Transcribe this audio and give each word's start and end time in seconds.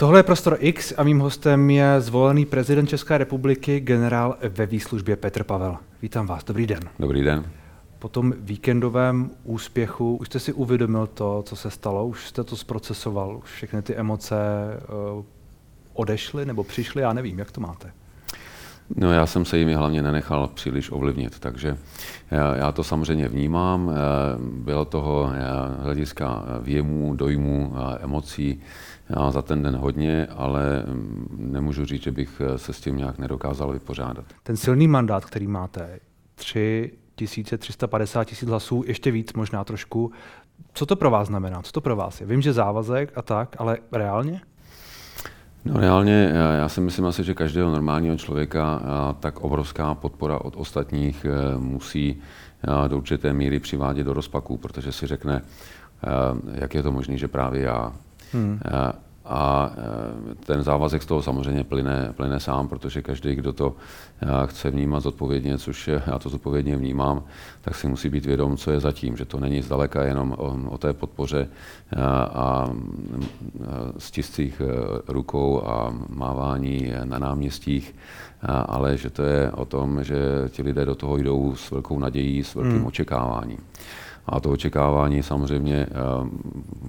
Tohle 0.00 0.18
je 0.18 0.22
Prostor 0.22 0.56
X 0.60 0.94
a 0.96 1.02
mým 1.02 1.18
hostem 1.18 1.70
je 1.70 2.00
zvolený 2.00 2.46
prezident 2.46 2.86
České 2.86 3.18
republiky, 3.18 3.80
generál 3.80 4.36
ve 4.48 4.66
výslužbě 4.66 5.16
Petr 5.16 5.44
Pavel. 5.44 5.76
Vítám 6.02 6.26
vás, 6.26 6.44
dobrý 6.44 6.66
den. 6.66 6.80
Dobrý 6.98 7.24
den. 7.24 7.44
Po 7.98 8.08
tom 8.08 8.34
víkendovém 8.38 9.30
úspěchu 9.44 10.16
už 10.16 10.26
jste 10.26 10.38
si 10.38 10.52
uvědomil 10.52 11.06
to, 11.06 11.42
co 11.46 11.56
se 11.56 11.70
stalo, 11.70 12.06
už 12.06 12.28
jste 12.28 12.44
to 12.44 12.56
zprocesoval, 12.56 13.36
už 13.36 13.50
všechny 13.50 13.82
ty 13.82 13.94
emoce 13.94 14.36
uh, 15.16 15.24
odešly 15.92 16.46
nebo 16.46 16.64
přišly, 16.64 17.02
já 17.02 17.12
nevím, 17.12 17.38
jak 17.38 17.52
to 17.52 17.60
máte? 17.60 17.92
No 18.96 19.12
já 19.12 19.26
jsem 19.26 19.44
se 19.44 19.58
jimi 19.58 19.74
hlavně 19.74 20.02
nenechal 20.02 20.46
příliš 20.54 20.90
ovlivnit, 20.90 21.38
takže 21.38 21.76
já, 22.30 22.56
já 22.56 22.72
to 22.72 22.84
samozřejmě 22.84 23.28
vnímám. 23.28 23.90
Eh, 23.90 23.96
bylo 24.52 24.84
toho 24.84 25.32
eh, 25.34 25.40
hlediska 25.82 26.44
věmů, 26.60 27.14
dojmů 27.14 27.74
emocí 28.00 28.60
já 29.08 29.30
za 29.30 29.42
ten 29.42 29.62
den 29.62 29.76
hodně, 29.76 30.26
ale 30.26 30.82
mm, 30.86 31.36
nemůžu 31.38 31.84
říct, 31.84 32.02
že 32.02 32.12
bych 32.12 32.42
se 32.56 32.72
s 32.72 32.80
tím 32.80 32.96
nějak 32.96 33.18
nedokázal 33.18 33.72
vypořádat. 33.72 34.24
Ten 34.42 34.56
silný 34.56 34.88
mandát, 34.88 35.24
který 35.24 35.46
máte, 35.46 35.98
3 36.34 36.90
350 37.58 38.24
tisíc 38.24 38.48
hlasů, 38.48 38.84
ještě 38.86 39.10
víc 39.10 39.32
možná 39.32 39.64
trošku. 39.64 40.12
Co 40.72 40.86
to 40.86 40.96
pro 40.96 41.10
vás 41.10 41.28
znamená? 41.28 41.62
Co 41.62 41.72
to 41.72 41.80
pro 41.80 41.96
vás 41.96 42.20
je? 42.20 42.26
Vím, 42.26 42.42
že 42.42 42.52
závazek 42.52 43.12
a 43.14 43.22
tak, 43.22 43.56
ale 43.58 43.78
reálně? 43.92 44.40
No 45.64 45.80
reálně, 45.80 46.32
já 46.58 46.68
si 46.68 46.80
myslím 46.80 47.06
asi, 47.06 47.24
že 47.24 47.34
každého 47.34 47.70
normálního 47.70 48.16
člověka 48.16 48.82
tak 49.20 49.40
obrovská 49.40 49.94
podpora 49.94 50.38
od 50.38 50.56
ostatních 50.56 51.24
e, 51.24 51.58
musí 51.58 52.20
do 52.88 52.96
určité 52.96 53.32
míry 53.32 53.60
přivádět 53.60 54.06
do 54.06 54.12
rozpaků, 54.12 54.56
protože 54.56 54.92
si 54.92 55.06
řekne, 55.06 55.36
e, 55.36 56.60
jak 56.60 56.74
je 56.74 56.82
to 56.82 56.92
možné, 56.92 57.16
že 57.16 57.28
právě 57.28 57.62
já. 57.62 57.92
Hmm. 58.32 58.60
A 59.30 59.70
e, 59.70 60.34
ten 60.34 60.62
závazek 60.62 61.02
z 61.02 61.06
toho 61.06 61.22
samozřejmě 61.22 61.64
plyne, 61.64 62.12
plyne 62.16 62.40
sám, 62.40 62.68
protože 62.68 63.02
každý, 63.02 63.34
kdo 63.34 63.52
to 63.52 63.74
e, 64.22 64.46
chce 64.46 64.70
vnímat 64.70 65.00
zodpovědně, 65.00 65.58
což 65.58 65.90
já 66.06 66.18
to 66.18 66.28
zodpovědně 66.28 66.76
vnímám, 66.76 67.22
tak 67.60 67.74
si 67.74 67.88
musí 67.88 68.08
být 68.08 68.26
vědom, 68.26 68.56
co 68.56 68.70
je 68.70 68.80
zatím, 68.80 69.16
že 69.16 69.24
to 69.24 69.40
není 69.40 69.62
zdaleka 69.62 70.02
jenom 70.02 70.32
o, 70.38 70.58
o 70.70 70.78
té 70.78 70.92
podpoře 70.92 71.48
e, 71.92 72.02
a, 72.02 72.30
a 72.34 72.70
stiscích 73.98 74.62
rukou 75.08 75.62
a 75.66 75.94
mávání 76.08 76.92
na 77.04 77.18
náměstích, 77.18 77.94
ale 78.66 78.96
že 78.96 79.10
to 79.10 79.22
je 79.22 79.50
o 79.50 79.64
tom, 79.64 80.04
že 80.04 80.18
ti 80.48 80.62
lidé 80.62 80.84
do 80.84 80.94
toho 80.94 81.16
jdou 81.16 81.54
s 81.54 81.70
velkou 81.70 81.98
nadějí, 81.98 82.44
s 82.44 82.54
velkým 82.54 82.76
hmm. 82.76 82.86
očekáváním. 82.86 83.58
A 84.30 84.40
to 84.40 84.50
očekávání 84.50 85.22
samozřejmě 85.22 85.86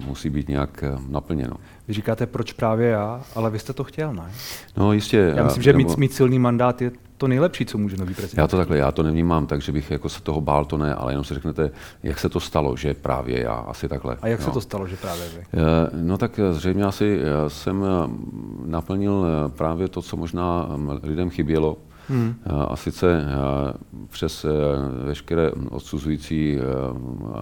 musí 0.06 0.30
být 0.30 0.48
nějak 0.48 0.84
naplněno. 1.08 1.56
Vy 1.88 1.94
říkáte, 1.94 2.26
proč 2.26 2.52
právě 2.52 2.88
já, 2.88 3.20
ale 3.34 3.50
vy 3.50 3.58
jste 3.58 3.72
to 3.72 3.84
chtěl, 3.84 4.14
ne? 4.14 4.32
No 4.76 4.92
jistě. 4.92 5.32
Já 5.36 5.44
myslím, 5.44 5.62
že 5.62 5.72
mít, 5.72 5.96
mít 5.96 6.12
silný 6.12 6.38
mandát 6.38 6.82
je 6.82 6.90
to 7.22 7.28
nejlepší, 7.28 7.66
co 7.66 7.78
může 7.78 7.96
nový 7.96 8.14
prezident. 8.14 8.42
Já 8.42 8.48
to 8.48 8.56
takhle, 8.56 8.78
já 8.78 8.92
to 8.92 9.02
nevnímám 9.02 9.46
tak, 9.46 9.62
že 9.62 9.72
bych 9.72 9.90
jako 9.90 10.08
se 10.08 10.22
toho 10.22 10.40
bál, 10.40 10.64
to 10.64 10.78
ne, 10.78 10.94
ale 10.94 11.12
jenom 11.12 11.24
si 11.24 11.34
řeknete, 11.34 11.70
jak 12.02 12.18
se 12.18 12.28
to 12.28 12.40
stalo, 12.40 12.76
že 12.76 12.94
právě 12.94 13.40
já, 13.42 13.52
asi 13.52 13.88
takhle. 13.88 14.16
A 14.22 14.28
jak 14.28 14.40
no. 14.40 14.46
se 14.46 14.50
to 14.50 14.60
stalo, 14.60 14.86
že 14.86 14.96
právě 14.96 15.28
vy? 15.28 15.40
Eh, 15.40 15.56
no 15.92 16.18
tak 16.18 16.38
eh, 16.38 16.52
zřejmě 16.52 16.84
asi 16.84 17.20
já 17.22 17.48
jsem 17.48 17.84
eh, 17.84 17.88
naplnil 18.66 19.26
právě 19.56 19.88
to, 19.88 20.02
co 20.02 20.16
možná 20.16 20.68
lidem 21.02 21.30
chybělo, 21.30 21.76
Hmm. 22.12 22.34
A 22.46 22.76
sice 22.76 23.24
přes 24.08 24.46
veškeré 25.04 25.50
odsuzující 25.50 26.58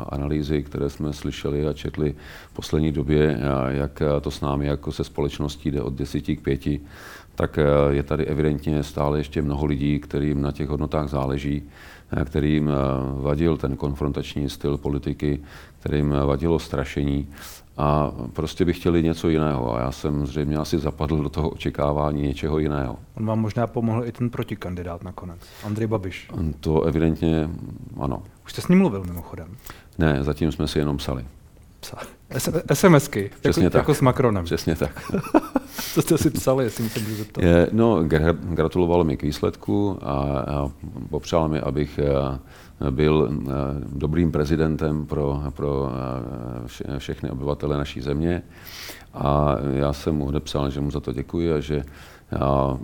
analýzy, 0.08 0.62
které 0.62 0.90
jsme 0.90 1.12
slyšeli 1.12 1.66
a 1.66 1.72
četli 1.72 2.14
v 2.50 2.54
poslední 2.54 2.92
době, 2.92 3.40
jak 3.68 4.02
to 4.20 4.30
s 4.30 4.40
námi 4.40 4.66
jako 4.66 4.92
se 4.92 5.04
společností 5.04 5.70
jde 5.70 5.82
od 5.82 5.92
10 5.92 6.20
k 6.20 6.40
5, 6.40 6.60
tak 7.34 7.58
je 7.90 8.02
tady 8.02 8.26
evidentně 8.26 8.82
stále 8.82 9.18
ještě 9.18 9.42
mnoho 9.42 9.66
lidí, 9.66 9.98
kterým 9.98 10.42
na 10.42 10.52
těch 10.52 10.68
hodnotách 10.68 11.08
záleží, 11.08 11.62
kterým 12.24 12.70
vadil 13.14 13.56
ten 13.56 13.76
konfrontační 13.76 14.48
styl 14.48 14.76
politiky, 14.76 15.40
kterým 15.80 16.10
vadilo 16.10 16.58
strašení 16.58 17.28
a 17.80 18.12
prostě 18.32 18.64
by 18.64 18.72
chtěli 18.72 19.02
něco 19.02 19.28
jiného. 19.28 19.74
A 19.76 19.80
já 19.80 19.92
jsem 19.92 20.26
zřejmě 20.26 20.56
asi 20.56 20.78
zapadl 20.78 21.22
do 21.22 21.28
toho 21.28 21.48
očekávání 21.48 22.22
něčeho 22.22 22.58
jiného. 22.58 22.96
On 23.16 23.26
vám 23.26 23.40
možná 23.40 23.66
pomohl 23.66 24.04
i 24.04 24.12
ten 24.12 24.30
protikandidát 24.30 25.04
nakonec, 25.04 25.40
Andrej 25.64 25.86
Babiš. 25.86 26.30
To 26.60 26.82
evidentně 26.82 27.50
ano. 28.00 28.22
Už 28.44 28.52
jste 28.52 28.62
s 28.62 28.68
ním 28.68 28.78
mluvil 28.78 29.04
mimochodem? 29.04 29.56
Ne, 29.98 30.24
zatím 30.24 30.52
jsme 30.52 30.68
si 30.68 30.78
jenom 30.78 30.96
psali. 30.96 31.24
SMSky, 32.74 33.22
jako- 33.22 33.36
Přesně 33.40 33.64
jako, 33.64 33.72
tak. 33.72 33.80
jako 33.80 33.94
s 33.94 34.00
Macronem. 34.00 34.44
Přesně 34.44 34.76
tak. 34.76 35.12
Co 35.94 36.02
jste 36.02 36.18
si 36.18 36.30
psali, 36.30 36.64
jestli 36.64 36.88
se 36.88 37.00
můžu 37.00 37.14
zeptat? 37.14 37.44
Je, 37.44 37.68
no, 37.72 38.04
gratuloval 38.40 39.04
mi 39.04 39.16
k 39.16 39.22
výsledku 39.22 39.98
a, 40.02 40.12
a 40.40 40.70
popřál 41.10 41.48
mi, 41.48 41.60
abych 41.60 41.98
eh, 41.98 42.90
byl 42.90 43.30
eh, 43.32 43.50
dobrým 43.92 44.32
prezidentem 44.32 45.06
pro, 45.06 45.42
pro 45.56 45.90
eh, 46.94 46.98
všechny 46.98 47.30
obyvatele 47.30 47.76
naší 47.78 48.00
země. 48.00 48.42
A 49.14 49.56
já 49.72 49.92
jsem 49.92 50.14
mu 50.14 50.26
odepsal, 50.26 50.70
že 50.70 50.80
mu 50.80 50.90
za 50.90 51.00
to 51.00 51.12
děkuji 51.12 51.52
a 51.52 51.60
že 51.60 51.82
já 52.32 52.78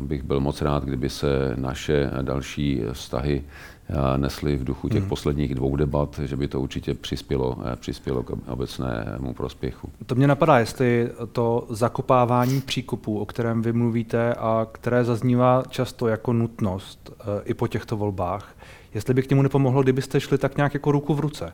bych 0.00 0.22
byl 0.22 0.40
moc 0.40 0.62
rád, 0.62 0.84
kdyby 0.84 1.10
se 1.10 1.54
naše 1.56 2.10
další 2.22 2.82
vztahy 2.92 3.44
eh, 3.88 4.18
nesly 4.18 4.56
v 4.56 4.64
duchu 4.64 4.88
těch 4.88 5.00
hmm. 5.00 5.08
posledních 5.08 5.54
dvou 5.54 5.76
debat, 5.76 6.20
že 6.24 6.36
by 6.36 6.48
to 6.48 6.60
určitě 6.60 6.94
přispělo, 6.94 7.58
přispělo 7.76 8.22
k 8.22 8.30
obecnému 8.48 9.34
prospěchu. 9.34 9.90
To 10.06 10.14
mě 10.14 10.26
napadá, 10.26 10.58
jestli 10.58 11.10
to 11.32 11.66
zakopávání 11.70 12.60
příkupů, 12.60 13.18
o 13.18 13.26
kterém 13.26 13.62
vy 13.62 13.72
mluvíte 13.72 14.34
a 14.34 14.66
které 14.72 15.04
zaznívá 15.04 15.62
často 15.68 16.08
jako 16.08 16.32
nutnost 16.32 17.10
i 17.44 17.54
po 17.54 17.66
těchto 17.66 17.96
volbách, 17.96 18.56
jestli 18.94 19.14
by 19.14 19.22
k 19.22 19.30
němu 19.30 19.42
nepomohlo, 19.42 19.82
kdybyste 19.82 20.20
šli 20.20 20.38
tak 20.38 20.56
nějak 20.56 20.74
jako 20.74 20.92
ruku 20.92 21.14
v 21.14 21.20
ruce. 21.20 21.52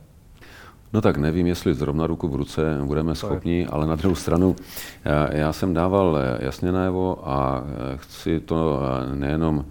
No 0.94 1.00
tak 1.00 1.16
nevím, 1.16 1.46
jestli 1.46 1.74
zrovna 1.74 2.06
ruku 2.06 2.28
v 2.28 2.34
ruce 2.34 2.78
budeme 2.84 3.14
schopni, 3.14 3.66
ale 3.66 3.86
na 3.86 3.96
druhou 3.96 4.14
stranu 4.14 4.56
já 5.30 5.52
jsem 5.52 5.74
dával 5.74 6.18
jasně 6.38 6.72
najevo 6.72 7.28
a 7.28 7.64
chci 7.96 8.40
to 8.40 8.80
nejenom 9.14 9.64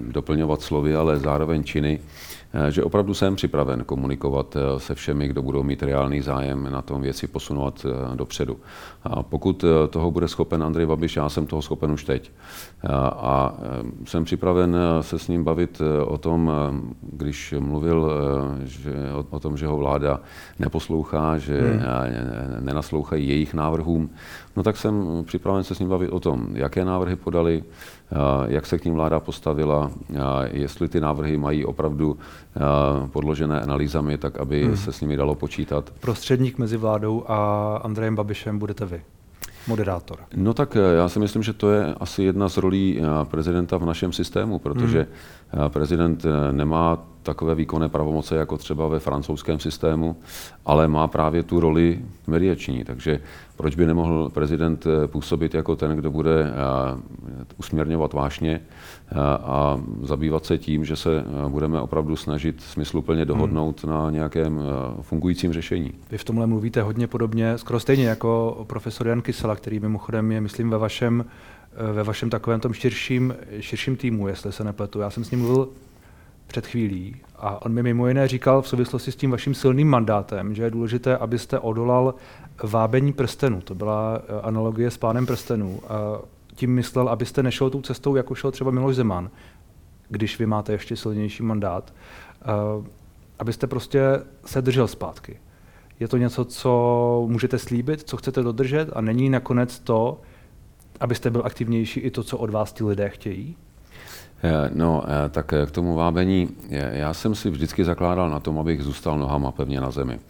doplňovat 0.00 0.62
slovy, 0.62 0.96
ale 0.96 1.18
zároveň 1.18 1.64
činy, 1.64 2.00
Eh, 2.00 2.33
že 2.68 2.84
opravdu 2.84 3.14
jsem 3.14 3.36
připraven 3.36 3.84
komunikovat 3.84 4.56
eh, 4.56 4.80
se 4.80 4.94
všemi, 4.94 5.28
kdo 5.28 5.42
budou 5.42 5.62
mít 5.62 5.82
reálný 5.82 6.20
zájem 6.20 6.72
na 6.72 6.82
tom 6.82 7.02
věci 7.02 7.26
posunovat 7.26 7.86
eh, 7.86 8.16
dopředu. 8.16 8.56
A 9.02 9.22
pokud 9.22 9.64
toho 9.90 10.10
bude 10.10 10.28
schopen 10.28 10.62
Andrej 10.62 10.86
Babiš, 10.86 11.16
já 11.16 11.28
jsem 11.28 11.46
toho 11.46 11.62
schopen 11.62 11.90
už 11.90 12.04
teď. 12.04 12.32
A 13.16 13.54
jsem 14.04 14.24
připraven 14.24 14.76
se 15.00 15.18
s 15.18 15.28
ním 15.28 15.44
bavit 15.44 15.82
o 16.04 16.18
tom, 16.18 16.50
když 17.00 17.54
mluvil 17.58 18.10
že, 18.64 18.92
o, 19.14 19.36
o 19.36 19.40
tom, 19.40 19.56
že 19.56 19.66
ho 19.66 19.76
vláda 19.76 20.20
neposlouchá, 20.58 21.38
že 21.38 21.60
hmm. 21.60 21.80
nenaslouchají 22.60 23.28
jejich 23.28 23.54
návrhům, 23.54 24.10
no 24.56 24.62
tak 24.62 24.76
jsem 24.76 25.24
připraven 25.26 25.64
se 25.64 25.74
s 25.74 25.78
ním 25.78 25.88
bavit 25.88 26.08
o 26.08 26.20
tom, 26.20 26.46
jaké 26.52 26.84
návrhy 26.84 27.16
podali, 27.16 27.64
jak 28.46 28.66
se 28.66 28.78
k 28.78 28.84
ním 28.84 28.94
vláda 28.94 29.20
postavila, 29.20 29.90
jestli 30.50 30.88
ty 30.88 31.00
návrhy 31.00 31.36
mají 31.36 31.64
opravdu 31.64 32.18
podložené 33.12 33.60
analýzami, 33.60 34.18
tak 34.18 34.36
aby 34.38 34.64
hmm. 34.64 34.76
se 34.76 34.92
s 34.92 35.00
nimi 35.00 35.16
dalo 35.16 35.34
počítat. 35.34 35.90
Prostředník 36.00 36.58
mezi 36.58 36.76
vládou 36.76 37.24
a 37.28 37.76
Andrejem 37.84 38.16
Babišem 38.16 38.58
budete 38.58 38.84
vy 38.84 39.02
moderátor? 39.68 40.18
No 40.36 40.54
tak 40.54 40.76
já 40.96 41.08
si 41.08 41.18
myslím, 41.18 41.42
že 41.42 41.52
to 41.52 41.70
je 41.70 41.94
asi 41.94 42.22
jedna 42.22 42.48
z 42.48 42.56
rolí 42.56 43.00
prezidenta 43.24 43.76
v 43.76 43.84
našem 43.84 44.12
systému, 44.12 44.58
protože 44.58 45.06
hmm. 45.52 45.70
prezident 45.70 46.26
nemá 46.52 46.98
takové 47.24 47.54
výkonné 47.54 47.88
pravomoce 47.88 48.36
jako 48.36 48.58
třeba 48.58 48.88
ve 48.88 48.98
francouzském 48.98 49.60
systému, 49.60 50.16
ale 50.66 50.88
má 50.88 51.08
právě 51.08 51.42
tu 51.42 51.60
roli 51.60 52.00
mediační. 52.26 52.84
Takže 52.84 53.20
proč 53.56 53.74
by 53.74 53.86
nemohl 53.86 54.30
prezident 54.34 54.86
eh, 54.86 55.08
působit 55.08 55.54
jako 55.54 55.76
ten, 55.76 55.96
kdo 55.96 56.10
bude 56.10 56.42
eh, 56.42 56.52
usměrňovat 57.58 58.12
vášně 58.12 58.60
eh, 58.60 59.14
a 59.42 59.80
zabývat 60.02 60.44
se 60.44 60.58
tím, 60.58 60.84
že 60.84 60.96
se 60.96 61.24
budeme 61.48 61.80
opravdu 61.80 62.16
snažit 62.16 62.60
smysluplně 62.60 63.24
dohodnout 63.24 63.84
hmm. 63.84 63.92
na 63.92 64.10
nějakém 64.10 64.60
fungujícím 65.00 65.52
řešení. 65.52 65.92
Vy 66.10 66.18
v 66.18 66.24
tomhle 66.24 66.46
mluvíte 66.46 66.82
hodně 66.82 67.06
podobně, 67.06 67.58
skoro 67.58 67.80
stejně 67.80 68.08
jako 68.08 68.64
profesor 68.66 69.08
Jan 69.08 69.22
Kysela, 69.22 69.56
který 69.56 69.80
mimochodem 69.80 70.32
je, 70.32 70.40
myslím, 70.40 70.70
ve 70.70 70.78
vašem, 70.78 71.24
ve 71.92 72.02
vašem 72.02 72.30
takovém 72.30 72.60
tom 72.60 72.72
širším, 72.72 73.34
širším 73.60 73.96
týmu, 73.96 74.28
jestli 74.28 74.52
se 74.52 74.64
nepletu. 74.64 75.00
Já 75.00 75.10
jsem 75.10 75.24
s 75.24 75.30
ním 75.30 75.40
mluvil 75.40 75.68
před 76.54 76.66
chvílí 76.66 77.16
a 77.36 77.66
on 77.66 77.72
mi 77.72 77.82
mimo 77.82 78.08
jiné 78.08 78.28
říkal 78.28 78.62
v 78.62 78.68
souvislosti 78.68 79.12
s 79.12 79.16
tím 79.16 79.30
vaším 79.30 79.54
silným 79.54 79.88
mandátem, 79.88 80.54
že 80.54 80.62
je 80.62 80.70
důležité, 80.70 81.16
abyste 81.16 81.58
odolal 81.58 82.14
vábení 82.62 83.12
prstenů. 83.12 83.60
To 83.60 83.74
byla 83.74 84.18
eh, 84.18 84.40
analogie 84.42 84.90
s 84.90 84.96
pánem 84.96 85.26
prstenů. 85.26 85.80
A 85.88 86.20
tím 86.54 86.74
myslel, 86.74 87.08
abyste 87.08 87.42
nešel 87.42 87.70
tou 87.70 87.82
cestou, 87.82 88.16
jako 88.16 88.34
šel 88.34 88.50
třeba 88.50 88.70
Miloš 88.70 88.96
Zeman, 88.96 89.30
když 90.08 90.38
vy 90.38 90.46
máte 90.46 90.72
ještě 90.72 90.96
silnější 90.96 91.42
mandát, 91.42 91.94
abyste 93.38 93.66
prostě 93.66 94.00
se 94.46 94.62
držel 94.62 94.88
zpátky. 94.88 95.36
Je 96.00 96.08
to 96.08 96.16
něco, 96.16 96.44
co 96.44 97.24
můžete 97.28 97.58
slíbit, 97.58 98.08
co 98.08 98.16
chcete 98.16 98.42
dodržet 98.42 98.90
a 98.92 99.00
není 99.00 99.30
nakonec 99.30 99.78
to, 99.78 100.20
abyste 101.00 101.30
byl 101.30 101.42
aktivnější 101.44 102.00
i 102.00 102.10
to, 102.10 102.22
co 102.22 102.38
od 102.38 102.50
vás 102.50 102.72
ti 102.72 102.84
lidé 102.84 103.08
chtějí? 103.08 103.56
Eh, 104.44 104.70
no, 104.74 105.02
eh, 105.06 105.28
tak 105.28 105.54
k 105.66 105.70
tomu 105.70 105.94
vábení, 105.94 106.48
já 106.70 107.14
jsem 107.14 107.34
si 107.34 107.50
vždycky 107.50 107.84
zakládal 107.84 108.30
na 108.30 108.40
tom, 108.40 108.58
abych 108.58 108.82
zůstal 108.82 109.18
nohama 109.18 109.52
pevně 109.52 109.80
na 109.80 109.90
zemi. 109.90 110.20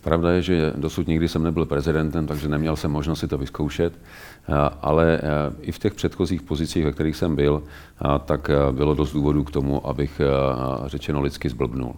Pravda 0.00 0.30
je, 0.30 0.42
že 0.42 0.72
dosud 0.76 1.08
nikdy 1.08 1.28
jsem 1.28 1.42
nebyl 1.42 1.66
prezidentem, 1.66 2.26
takže 2.26 2.48
neměl 2.48 2.76
jsem 2.76 2.90
možnost 2.90 3.20
si 3.20 3.28
to 3.28 3.38
vyzkoušet, 3.38 3.92
eh, 3.92 4.52
ale 4.82 5.20
i 5.60 5.72
v 5.72 5.78
těch 5.78 5.94
předchozích 5.94 6.42
pozicích, 6.42 6.84
ve 6.84 6.92
kterých 6.92 7.16
jsem 7.16 7.36
byl, 7.36 7.62
tak 8.24 8.50
bylo 8.70 8.94
dost 8.94 9.12
důvodů 9.12 9.44
k 9.44 9.50
tomu, 9.50 9.86
abych 9.86 10.20
řečeno 10.86 11.20
lidsky 11.20 11.48
zblbnul. 11.48 11.94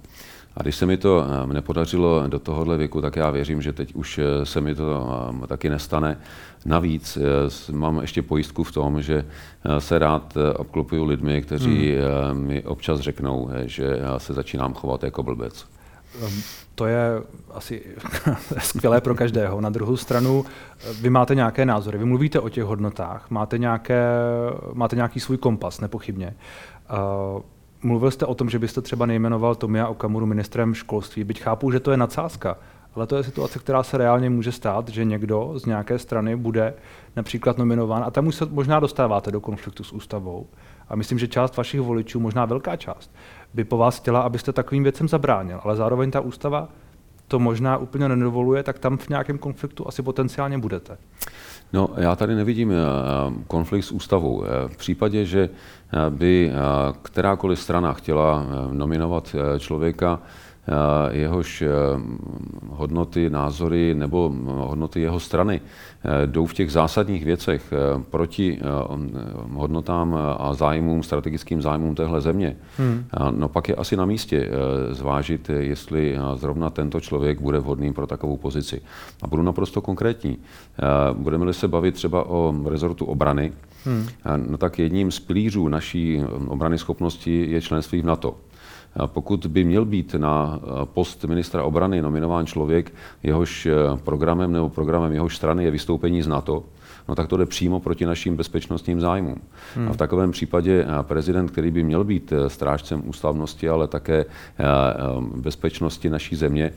A 0.57 0.63
když 0.63 0.77
se 0.77 0.87
mi 0.87 0.97
to 0.97 1.27
nepodařilo 1.47 2.29
do 2.29 2.39
tohohle 2.39 2.77
věku, 2.77 3.01
tak 3.01 3.17
já 3.17 3.31
věřím, 3.31 3.63
že 3.63 3.73
teď 3.73 3.95
už 3.95 4.21
se 4.45 4.61
mi 4.61 4.75
to 4.75 5.07
taky 5.47 5.71
nestane. 5.71 6.19
Navíc 6.67 7.19
mám 7.73 8.01
ještě 8.01 8.23
pojistku 8.23 8.65
v 8.65 8.73
tom, 8.73 9.03
že 9.03 9.25
se 9.79 9.99
rád 9.99 10.37
obklopuju 10.57 11.05
lidmi, 11.05 11.43
kteří 11.43 11.97
hmm. 11.97 12.41
mi 12.47 12.63
občas 12.63 13.01
řeknou, 13.01 13.51
že 13.65 14.01
se 14.19 14.33
začínám 14.33 14.75
chovat 14.75 15.03
jako 15.03 15.23
blbec. 15.23 15.67
Ehm, 16.23 16.43
to 16.75 16.87
je 16.87 17.23
asi 17.51 17.83
skvělé 18.59 19.01
pro 19.01 19.15
každého. 19.15 19.61
Na 19.61 19.71
druhou 19.71 19.97
stranu, 19.97 20.45
vy 21.01 21.11
máte 21.11 21.35
nějaké 21.35 21.67
názory, 21.67 21.99
vy 21.99 22.05
mluvíte 22.05 22.41
o 22.41 22.49
těch 22.49 22.65
hodnotách, 22.65 23.31
máte, 23.31 23.59
nějaké, 23.59 24.05
máte 24.73 24.97
nějaký 24.97 25.21
svůj 25.21 25.37
kompas, 25.37 25.81
nepochybně. 25.81 26.35
Mluvil 27.85 28.11
jste 28.11 28.27
o 28.27 28.35
tom, 28.35 28.51
že 28.51 28.59
byste 28.59 28.81
třeba 28.81 29.07
nejmenoval 29.07 29.55
Tomia 29.55 29.89
Okamuru 29.89 30.27
ministrem 30.27 30.75
školství, 30.75 31.25
byť 31.25 31.43
chápu, 31.43 31.71
že 31.71 31.81
to 31.81 31.91
je 31.91 31.97
nadsázka, 31.97 32.57
ale 32.95 33.07
to 33.07 33.17
je 33.17 33.23
situace, 33.23 33.59
která 33.59 33.83
se 33.83 33.99
reálně 33.99 34.31
může 34.31 34.53
stát, 34.53 34.89
že 34.89 35.05
někdo 35.05 35.53
z 35.57 35.67
nějaké 35.67 35.99
strany 35.99 36.37
bude 36.37 36.75
například 37.17 37.59
nominován 37.59 38.05
a 38.05 38.11
tam 38.11 38.27
už 38.27 38.35
se 38.35 38.47
možná 38.47 38.81
dostáváte 38.81 39.31
do 39.31 39.41
konfliktu 39.41 39.85
s 39.85 39.93
ústavou. 39.93 40.47
A 40.89 40.97
myslím, 40.97 41.19
že 41.19 41.29
část 41.29 41.57
vašich 41.57 41.81
voličů, 41.81 42.21
možná 42.21 42.45
velká 42.45 42.77
část, 42.77 43.15
by 43.55 43.65
po 43.65 43.77
vás 43.77 43.99
chtěla, 43.99 44.21
abyste 44.21 44.53
takovým 44.53 44.83
věcem 44.83 45.09
zabránil. 45.09 45.61
Ale 45.65 45.77
zároveň 45.77 46.11
ta 46.11 46.21
ústava 46.21 46.69
to 47.29 47.39
možná 47.39 47.77
úplně 47.77 48.09
nedovoluje, 48.09 48.63
tak 48.63 48.79
tam 48.79 48.97
v 48.97 49.09
nějakém 49.09 49.39
konfliktu 49.39 49.89
asi 49.89 50.03
potenciálně 50.03 50.59
budete. 50.59 50.99
No, 51.73 51.89
já 51.97 52.17
tady 52.17 52.35
nevidím 52.35 52.73
eh, 52.73 52.75
konflikt 53.47 53.85
s 53.85 53.93
ústavou. 53.93 54.45
Eh, 54.45 54.69
v 54.69 54.77
případě, 54.77 55.25
že 55.25 55.49
eh, 55.49 56.11
by 56.11 56.53
kterákoliv 57.03 57.61
strana 57.61 57.93
chtěla 57.93 58.47
nominovat 58.73 59.37
člověka, 59.59 60.21
jehož 61.11 61.63
eh, 61.63 61.69
hodnoty, 62.69 63.31
názory 63.31 63.95
nebo 63.95 64.33
hodnoty 64.47 65.01
jeho 65.01 65.21
strany 65.21 65.61
eh, 66.05 66.27
jdou 66.27 66.47
v 66.47 66.55
těch 66.55 66.73
zásadních 66.73 67.25
věcech 67.25 67.73
proti 68.11 68.61
hodnotám 69.53 70.19
a 70.39 70.55
zájmům, 70.55 71.03
strategickým 71.03 71.63
zájmům 71.63 71.95
téhle 71.95 72.21
země, 72.21 72.57
hmm. 72.79 73.05
no 73.31 73.49
pak 73.49 73.69
je 73.69 73.75
asi 73.75 73.97
na 73.97 74.05
místě 74.05 74.51
zvážit, 74.91 75.51
jestli 75.59 76.19
zrovna 76.35 76.71
tento 76.71 77.01
člověk 77.01 77.41
bude 77.41 77.59
vhodný 77.59 77.93
pro 77.93 78.07
takovou 78.07 78.37
pozici. 78.37 78.83
A 79.23 79.27
budu 79.27 79.43
naprosto 79.43 79.81
konkrétní. 79.81 80.39
Budeme-li 81.13 81.55
se 81.55 81.69
bavit 81.69 81.95
třeba 81.95 82.29
o 82.29 82.55
rezortu 82.69 83.05
obrany, 83.05 83.53
hmm. 83.85 84.07
no 84.51 84.59
tak 84.59 84.79
jedním 84.79 85.11
z 85.11 85.21
pilířů 85.21 85.69
naší 85.69 86.23
obrany 86.47 86.79
schopnosti 86.79 87.47
je 87.51 87.61
členství 87.61 88.03
v 88.03 88.07
NATO. 88.07 88.35
Pokud 89.07 89.47
by 89.47 89.65
měl 89.65 89.85
být 89.85 90.15
na 90.15 90.61
eh, 90.63 90.69
post 90.85 91.25
ministra 91.25 91.63
obrany 91.65 92.03
nominován 92.03 92.47
člověk, 92.47 92.95
jehož 93.23 93.67
eh, 93.67 93.73
programem 94.05 94.53
nebo 94.53 94.69
programem 94.69 95.13
jehož 95.13 95.37
strany 95.37 95.65
je 95.65 95.71
vystoupení 95.71 96.23
z 96.23 96.29
NATO, 96.29 96.65
no 97.09 97.15
tak 97.15 97.29
to 97.29 97.37
jde 97.37 97.47
přímo 97.47 97.81
proti 97.81 98.07
našim 98.07 98.37
bezpečnostním 98.37 99.01
zájmům. 99.01 99.41
Hmm. 99.75 99.89
A 99.89 99.93
v 99.93 99.97
takovém 99.97 100.31
případě 100.31 100.85
eh, 100.85 101.03
prezident, 101.03 101.51
který 101.51 101.71
by 101.71 101.83
měl 101.83 102.05
být 102.05 102.33
strážcem 102.49 103.03
ústavnosti, 103.07 103.69
ale 103.69 103.89
také 103.89 104.25
bezpečnosti 105.37 106.11
naší 106.11 106.37
země, 106.37 106.73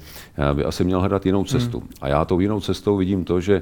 by 0.53 0.65
asi 0.65 0.83
měl 0.83 0.99
hledat 0.99 1.25
jinou 1.25 1.43
cestu. 1.43 1.79
Hmm. 1.79 1.89
A 2.01 2.07
já 2.07 2.25
tou 2.25 2.39
jinou 2.39 2.61
cestou 2.61 2.97
vidím 2.97 3.23
to, 3.23 3.41
že 3.41 3.61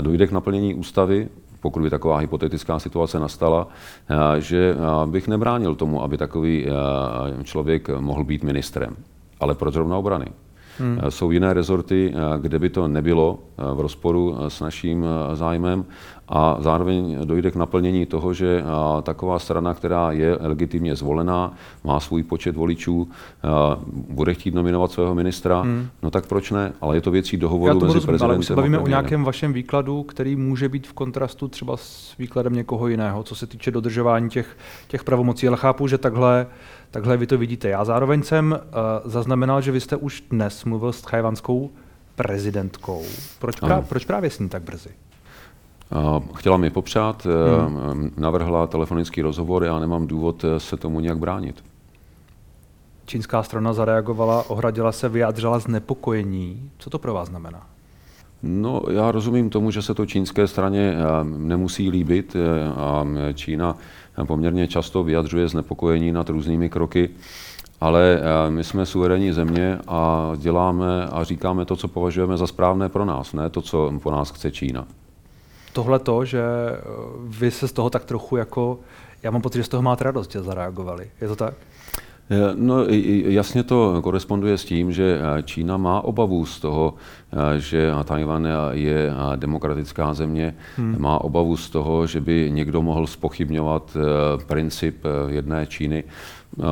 dojde 0.00 0.26
k 0.26 0.32
naplnění 0.32 0.74
ústavy 0.74 1.28
pokud 1.60 1.82
by 1.82 1.90
taková 1.90 2.18
hypotetická 2.18 2.78
situace 2.78 3.20
nastala, 3.20 3.68
eh, 3.68 4.40
že 4.40 4.74
eh, 4.74 5.06
bych 5.06 5.28
nebránil 5.28 5.74
tomu, 5.74 6.02
aby 6.02 6.16
takový 6.18 6.66
eh, 6.66 7.44
člověk 7.44 7.88
mohl 7.88 8.24
být 8.24 8.44
ministrem. 8.44 8.96
Ale 9.40 9.54
proč 9.54 9.74
zrovna 9.74 9.96
obrany? 9.96 10.26
Hmm. 10.80 10.98
Jsou 11.08 11.30
jiné 11.30 11.54
rezorty, 11.54 12.14
kde 12.40 12.58
by 12.58 12.70
to 12.70 12.88
nebylo 12.88 13.38
v 13.74 13.80
rozporu 13.80 14.36
s 14.48 14.60
naším 14.60 15.06
zájmem 15.34 15.84
a 16.28 16.56
zároveň 16.60 17.18
dojde 17.24 17.50
k 17.50 17.56
naplnění 17.56 18.06
toho, 18.06 18.34
že 18.34 18.62
taková 19.02 19.38
strana, 19.38 19.74
která 19.74 20.12
je 20.12 20.38
legitimně 20.40 20.96
zvolená, 20.96 21.52
má 21.84 22.00
svůj 22.00 22.22
počet 22.22 22.56
voličů, 22.56 23.08
bude 24.08 24.34
chtít 24.34 24.54
nominovat 24.54 24.92
svého 24.92 25.14
ministra, 25.14 25.60
hmm. 25.60 25.88
no 26.02 26.10
tak 26.10 26.26
proč 26.26 26.50
ne? 26.50 26.72
Ale 26.80 26.96
je 26.96 27.00
to 27.00 27.10
věcí 27.10 27.36
dohovoru 27.36 27.74
mezi 27.74 27.86
rozumím, 27.86 28.06
prezidentem 28.06 28.30
ale 28.30 28.38
my 28.38 28.44
se 28.44 28.56
bavíme 28.56 28.78
o 28.78 28.86
nějakém 28.86 29.24
vašem 29.24 29.52
výkladu, 29.52 30.02
který 30.02 30.36
může 30.36 30.68
být 30.68 30.86
v 30.86 30.92
kontrastu 30.92 31.48
třeba 31.48 31.76
s 31.76 32.14
výkladem 32.18 32.52
někoho 32.52 32.88
jiného, 32.88 33.22
co 33.22 33.34
se 33.34 33.46
týče 33.46 33.70
dodržování 33.70 34.30
těch, 34.30 34.56
těch 34.88 35.04
pravomocí. 35.04 35.48
Ale 35.48 35.56
chápu, 35.56 35.86
že 35.86 35.98
takhle, 35.98 36.46
takhle 36.90 37.16
vy 37.16 37.26
to 37.26 37.38
vidíte. 37.38 37.68
Já 37.68 37.84
zároveň 37.84 38.22
jsem 38.22 38.52
uh, 38.52 39.10
zaznamenal, 39.10 39.60
že 39.60 39.72
vy 39.72 39.80
jste 39.80 39.96
už 39.96 40.24
dnes 40.30 40.64
mluvil 40.64 40.92
s 40.92 41.02
tchajvanskou 41.02 41.70
prezidentkou. 42.14 43.02
Proč, 43.38 43.60
pra, 43.60 43.80
proč 43.82 44.04
právě 44.04 44.30
s 44.30 44.38
ní 44.38 44.48
tak 44.48 44.62
brzy? 44.62 44.90
Chtěla 46.34 46.56
mi 46.56 46.70
popřát, 46.70 47.26
hmm. 47.68 48.10
navrhla 48.16 48.66
telefonický 48.66 49.22
rozhovor, 49.22 49.64
já 49.64 49.78
nemám 49.78 50.06
důvod 50.06 50.44
eh, 50.44 50.60
se 50.60 50.76
tomu 50.76 51.00
nějak 51.00 51.18
bránit. 51.18 51.64
Čínská 53.06 53.42
strana 53.42 53.72
zareagovala, 53.72 54.50
ohradila 54.50 54.92
se, 54.92 55.08
vyjádřila 55.08 55.58
znepokojení. 55.58 56.70
Co 56.78 56.90
to 56.90 56.98
pro 56.98 57.14
vás 57.14 57.28
znamená? 57.28 57.66
No, 58.42 58.82
já 58.90 59.12
rozumím 59.12 59.50
tomu, 59.50 59.70
že 59.70 59.82
se 59.82 59.94
to 59.94 60.06
čínské 60.06 60.46
straně 60.46 60.94
eh, 60.94 61.24
nemusí 61.24 61.90
líbit 61.90 62.36
a 62.76 63.06
Čína 63.34 63.76
poměrně 64.24 64.68
často 64.68 65.02
vyjadřuje 65.02 65.48
znepokojení 65.48 66.12
nad 66.12 66.28
různými 66.28 66.68
kroky, 66.68 67.10
ale 67.80 68.20
my 68.48 68.64
jsme 68.64 68.86
suverénní 68.86 69.32
země 69.32 69.78
a 69.88 70.32
děláme 70.36 71.06
a 71.06 71.24
říkáme 71.24 71.64
to, 71.64 71.76
co 71.76 71.88
považujeme 71.88 72.36
za 72.36 72.46
správné 72.46 72.88
pro 72.88 73.04
nás, 73.04 73.32
ne 73.32 73.50
to, 73.50 73.62
co 73.62 73.92
po 74.02 74.10
nás 74.10 74.30
chce 74.30 74.50
Čína 74.50 74.86
tohle 75.72 75.98
to, 75.98 76.24
že 76.24 76.42
eh, 76.42 76.80
vy 77.24 77.50
se 77.50 77.68
z 77.68 77.72
toho 77.72 77.90
tak 77.90 78.04
trochu 78.04 78.36
jako, 78.36 78.78
já 79.22 79.30
mám 79.30 79.42
pocit, 79.42 79.58
že 79.58 79.64
z 79.64 79.68
toho 79.68 79.82
máte 79.82 80.04
radost, 80.04 80.32
že 80.32 80.42
zareagovali. 80.42 81.10
Je 81.20 81.28
to 81.28 81.36
tak? 81.36 81.54
Eh, 82.30 82.36
no, 82.54 82.84
jasně 83.24 83.62
to 83.62 84.02
koresponduje 84.02 84.58
s 84.58 84.64
tím, 84.64 84.92
že 84.92 85.20
eh, 85.20 85.42
Čína 85.42 85.76
má 85.76 86.00
obavu 86.00 86.46
z 86.46 86.60
toho, 86.60 86.94
že 87.56 87.90
Tajvan 88.04 88.48
je 88.70 89.12
demokratická 89.36 90.14
země, 90.14 90.54
hmm. 90.76 90.96
má 90.98 91.20
obavu 91.20 91.56
z 91.56 91.70
toho, 91.70 92.06
že 92.06 92.20
by 92.20 92.50
někdo 92.52 92.82
mohl 92.82 93.06
spochybňovat 93.06 93.96
princip 94.46 95.04
jedné 95.28 95.66
Číny. 95.66 96.04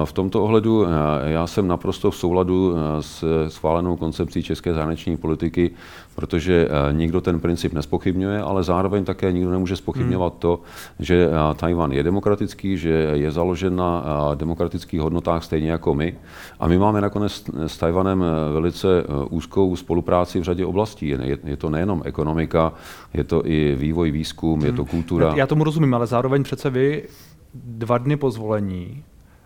V 0.04 0.12
tomto 0.12 0.44
ohledu 0.44 0.86
já 1.24 1.46
jsem 1.46 1.68
naprosto 1.68 2.10
v 2.10 2.16
souladu 2.16 2.74
s 3.00 3.24
schválenou 3.48 3.96
koncepcí 3.96 4.42
české 4.42 4.74
zahraniční 4.74 5.16
politiky, 5.16 5.70
protože 6.14 6.68
nikdo 6.92 7.20
ten 7.20 7.40
princip 7.40 7.72
nespochybňuje, 7.72 8.40
ale 8.40 8.64
zároveň 8.64 9.04
také 9.04 9.32
nikdo 9.32 9.50
nemůže 9.50 9.76
spochybňovat 9.76 10.32
hmm. 10.32 10.40
to, 10.40 10.60
že 10.98 11.28
Tajvan 11.56 11.92
je 11.92 12.02
demokratický, 12.02 12.76
že 12.76 12.90
je 13.12 13.30
založen 13.30 13.76
na 13.76 14.04
demokratických 14.34 15.00
hodnotách 15.00 15.44
stejně 15.44 15.70
jako 15.70 15.94
my. 15.94 16.16
A 16.60 16.68
my 16.68 16.78
máme 16.78 17.00
nakonec 17.00 17.44
s 17.66 17.78
Tajvanem 17.78 18.24
velice 18.52 19.04
úzkou 19.30 19.76
spolupráci 19.76 20.40
v 20.40 20.42
řadě 20.42 20.66
oblastí. 20.66 21.08
Je, 21.44 21.56
to 21.56 21.70
nejenom 21.70 22.02
ekonomika, 22.04 22.72
je 23.14 23.24
to 23.24 23.46
i 23.46 23.76
vývoj, 23.78 24.10
výzkum, 24.10 24.64
je 24.64 24.72
to 24.72 24.82
hmm. 24.82 24.90
kultura. 24.90 25.34
Já 25.36 25.46
tomu 25.46 25.64
rozumím, 25.64 25.94
ale 25.94 26.06
zároveň 26.06 26.42
přece 26.42 26.70
vy 26.70 27.08
dva 27.54 27.98
dny 27.98 28.16
po 28.16 28.30
zvolení 28.30 29.04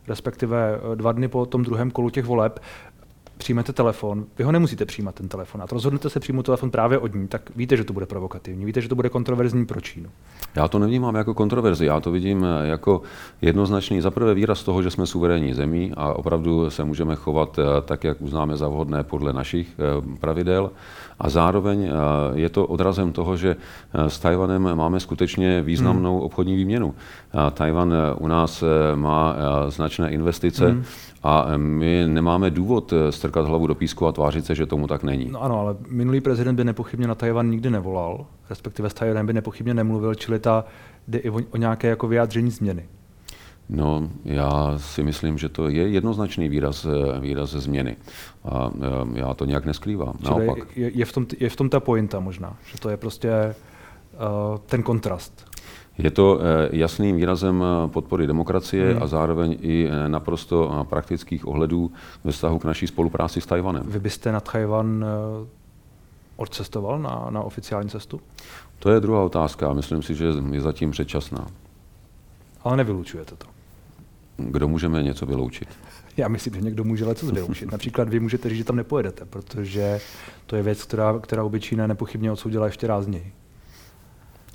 respektive 0.09 0.79
eh, 0.93 0.97
dva 0.97 1.13
dny 1.13 1.29
po 1.29 1.47
tom 1.47 1.63
druhém 1.63 1.91
kolu 1.91 2.11
těch 2.11 2.25
voleb, 2.25 2.61
přijmete 3.39 3.73
telefon, 3.73 4.25
vy 4.39 4.45
ho 4.45 4.53
nemusíte 4.53 4.85
přijímat 4.85 5.15
ten 5.15 5.29
telefon, 5.29 5.63
a 5.63 5.67
rozhodnete 5.73 6.11
se 6.11 6.21
přijmout 6.21 6.47
telefon 6.47 6.71
právě 6.71 6.99
od 6.99 7.15
ní, 7.15 7.29
tak 7.29 7.43
víte, 7.57 7.77
že 7.77 7.85
to 7.85 7.93
bude 7.93 8.07
provokativní, 8.07 8.65
víte, 8.65 8.81
že 8.81 8.89
to 8.89 8.95
bude 8.95 9.09
kontroverzní 9.09 9.67
pro 9.67 9.81
Čínu. 9.81 10.11
Já 10.55 10.69
to 10.69 10.79
nevnímám 10.79 11.15
jako 11.15 11.35
kontroverzi, 11.35 11.87
já 11.87 12.01
to 12.01 12.11
vidím 12.11 12.45
eh, 12.45 12.69
jako 12.69 13.03
jednoznačný 13.43 14.01
zaprvé 14.01 14.35
výraz 14.35 14.63
toho, 14.63 14.83
že 14.83 14.91
jsme 14.91 15.07
suverénní 15.07 15.55
zemí 15.55 15.93
a 15.97 16.13
opravdu 16.13 16.71
se 16.71 16.85
můžeme 16.85 17.17
chovat 17.17 17.59
eh, 17.59 17.63
tak, 17.83 18.05
jak 18.05 18.23
uznáme 18.23 18.57
za 18.57 18.69
vhodné 18.69 19.03
podle 19.03 19.33
našich 19.33 19.69
pravidel. 20.21 20.71
A 21.19 21.29
zároveň 21.29 21.91
je 22.35 22.49
to 22.49 22.67
odrazem 22.67 23.13
toho, 23.13 23.37
že 23.37 23.57
s 23.95 24.19
Tajvanem 24.19 24.75
máme 24.75 25.01
skutečně 25.01 25.63
významnou 25.63 26.17
hmm. 26.17 26.27
obchodní 26.27 26.57
výměnu. 26.57 26.95
Tajvan 27.55 27.95
u 28.19 28.27
nás 28.27 28.65
má 28.95 29.37
značné 29.69 30.11
investice. 30.11 30.67
Hmm 30.67 30.85
A 31.23 31.57
my 31.57 32.05
nemáme 32.07 32.51
důvod 32.51 32.93
strkat 33.11 33.47
hlavu 33.47 33.67
do 33.67 33.75
písku 33.75 34.07
a 34.07 34.13
tvářit 34.13 34.47
se, 34.47 34.55
že 34.55 34.67
tomu 34.67 34.87
tak 34.87 35.03
není. 35.03 35.29
No 35.31 35.43
ano, 35.43 35.61
ale 35.61 35.77
minulý 35.89 36.21
prezident 36.21 36.57
by 36.57 36.65
nepochybně 36.65 37.07
na 37.07 37.15
Tajvan 37.15 37.51
nikdy 37.51 37.71
nevolal, 37.71 38.27
respektive 38.51 38.91
s 38.91 38.95
Tajvanem 38.95 39.27
by 39.27 39.33
nepochybně 39.33 39.75
nemluvil, 39.75 40.15
čili 40.15 40.39
ta 40.39 40.65
jde 41.09 41.19
i 41.19 41.31
o, 41.31 41.39
o 41.51 41.57
nějaké 41.57 41.89
jako 41.89 42.09
vyjádření 42.09 42.51
změny. 42.51 42.85
No, 43.69 44.09
já 44.25 44.75
si 44.77 45.03
myslím, 45.03 45.39
že 45.39 45.49
to 45.49 45.69
je 45.69 45.89
jednoznačný 45.89 46.49
výraz, 46.49 46.87
výraz 47.21 47.51
změny. 47.51 47.97
A 48.45 48.71
já 49.15 49.35
to 49.35 49.45
nějak 49.45 49.65
neskrývám. 49.65 50.15
Naopak. 50.25 50.77
Je, 50.77 50.91
je, 50.95 51.05
v 51.05 51.13
tom, 51.13 51.27
je 51.41 51.49
v 51.49 51.57
tom 51.57 51.69
ta 51.69 51.81
pointa 51.81 52.21
možná, 52.21 52.57
že 52.73 52.81
to 52.81 52.89
je 52.89 52.97
prostě 52.97 53.55
uh, 54.13 54.59
ten 54.67 54.83
kontrast. 54.83 55.52
Je 56.03 56.11
to 56.11 56.41
e, 56.41 56.69
jasným 56.77 57.17
výrazem 57.17 57.65
podpory 57.87 58.27
demokracie 58.27 58.93
hmm. 58.93 59.03
a 59.03 59.07
zároveň 59.07 59.59
i 59.61 59.89
naprosto 60.09 60.87
praktických 60.89 61.47
ohledů 61.47 61.91
ve 62.25 62.33
vztahu 62.33 62.59
k 62.59 62.65
naší 62.65 62.87
spolupráci 62.87 63.41
s 63.41 63.47
Tajvanem. 63.47 63.83
Vy 63.87 64.01
byste 64.01 64.33
na 64.33 64.41
Tajvan 64.41 65.05
odcestoval 66.37 66.99
na, 66.99 67.27
na 67.31 67.43
oficiální 67.43 67.89
cestu? 67.89 68.21
To 68.79 68.91
je 68.91 69.01
druhá 69.01 69.23
otázka. 69.23 69.73
Myslím 69.73 70.03
si, 70.03 70.15
že 70.15 70.25
je 70.51 70.61
zatím 70.61 70.91
předčasná. 70.91 71.47
Ale 72.65 72.77
nevylučujete 72.77 73.37
to. 73.37 73.47
Kdo 74.37 74.69
můžeme 74.69 75.03
něco 75.03 75.27
vyloučit? 75.27 75.69
Já 76.17 76.29
myslím, 76.29 76.55
že 76.55 76.61
někdo 76.61 76.85
může 76.85 77.05
něco 77.05 77.27
vyloučit. 77.27 77.73
Například 77.73 78.09
vy 78.09 78.21
můžete 78.21 78.49
říct, 78.49 78.59
že 78.59 78.65
tam 78.65 78.77
nepojedete, 78.77 79.25
protože 79.25 80.01
to 80.47 80.57
je 80.57 80.63
věc, 80.63 80.85
která, 80.85 81.19
která 81.19 81.45
u 81.45 81.51
nepochybně 81.75 82.33
odsoudila 82.33 82.67
ještě 82.67 82.87
rázněji. 82.87 83.33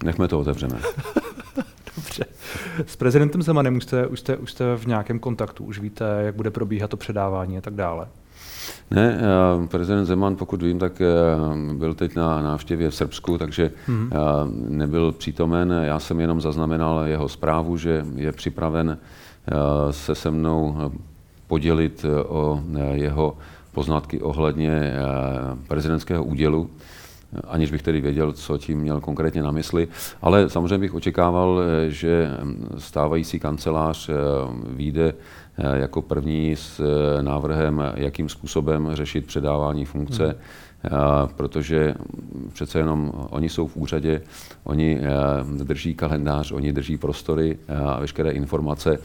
Nechme 0.04 0.28
to 0.28 0.40
otevřené. 0.40 0.80
Dobře. 1.96 2.26
S 2.86 2.96
prezidentem 2.96 3.42
Zemanem 3.42 3.78
už 3.78 3.84
jste, 3.84 4.08
už, 4.08 4.20
jste, 4.20 4.38
už 4.38 4.52
jste 4.52 4.76
v 4.78 4.86
nějakém 4.86 5.20
kontaktu, 5.20 5.64
už 5.64 5.80
víte, 5.80 6.06
jak 6.20 6.36
bude 6.36 6.52
probíhat 6.52 6.90
to 6.90 6.98
předávání 6.98 7.58
a 7.58 7.62
tak 7.62 7.74
dále. 7.74 8.08
Ne, 8.92 9.20
prezident 9.68 10.06
Zeman, 10.06 10.36
pokud 10.36 10.62
vím, 10.62 10.80
tak 10.80 11.02
eh, 11.02 11.06
byl 11.74 11.94
teď 11.94 12.16
na 12.16 12.42
návštěvě 12.42 12.90
v 12.90 12.96
Srbsku, 12.96 13.38
takže 13.38 13.72
mm-hmm. 13.88 14.10
nebyl 14.70 15.12
přítomen. 15.12 15.80
Já 15.84 16.00
jsem 16.00 16.20
jenom 16.20 16.42
zaznamenal 16.42 17.06
jeho 17.06 17.30
zprávu, 17.30 17.78
že 17.78 18.06
je 18.16 18.32
připraven 18.32 18.98
eh, 18.98 19.94
se 19.94 20.16
se 20.16 20.32
mnou 20.32 20.92
podělit 21.48 22.06
o 22.28 22.64
jeho 22.92 23.38
poznatky 23.72 24.22
ohledně 24.22 24.94
prezidentského 25.68 26.24
údělu, 26.24 26.70
aniž 27.48 27.72
bych 27.72 27.82
tedy 27.82 28.02
věděl, 28.02 28.32
co 28.32 28.58
tím 28.58 28.80
měl 28.80 29.02
konkrétně 29.02 29.44
na 29.44 29.52
mysli. 29.52 29.88
Ale 30.22 30.50
samozřejmě 30.50 30.78
bych 30.78 30.94
očekával, 30.94 31.62
že 31.88 32.32
stávající 32.78 33.40
kancelář 33.40 34.10
výjde 34.70 35.14
Eh, 35.60 35.80
jako 35.80 36.02
první 36.02 36.56
s 36.56 36.80
eh, 36.80 37.24
návrhem, 37.24 37.84
jakým 37.96 38.30
způsobem 38.30 38.90
řešit 38.94 39.26
předávání 39.26 39.86
funkce, 39.86 40.26
hmm. 40.26 40.36
Eh, 40.86 40.90
protože 41.36 41.96
přece 42.54 42.80
jenom 42.80 43.12
oni 43.30 43.50
jsou 43.50 43.68
v 43.68 43.78
úřadě, 43.78 44.22
oni 44.64 45.00
drží 45.64 45.96
kalendář, 45.96 46.52
oni 46.52 46.74
drží 46.74 46.98
prostory 46.98 47.58
a 47.86 48.00
veškeré 48.00 48.32
informace, 48.32 48.98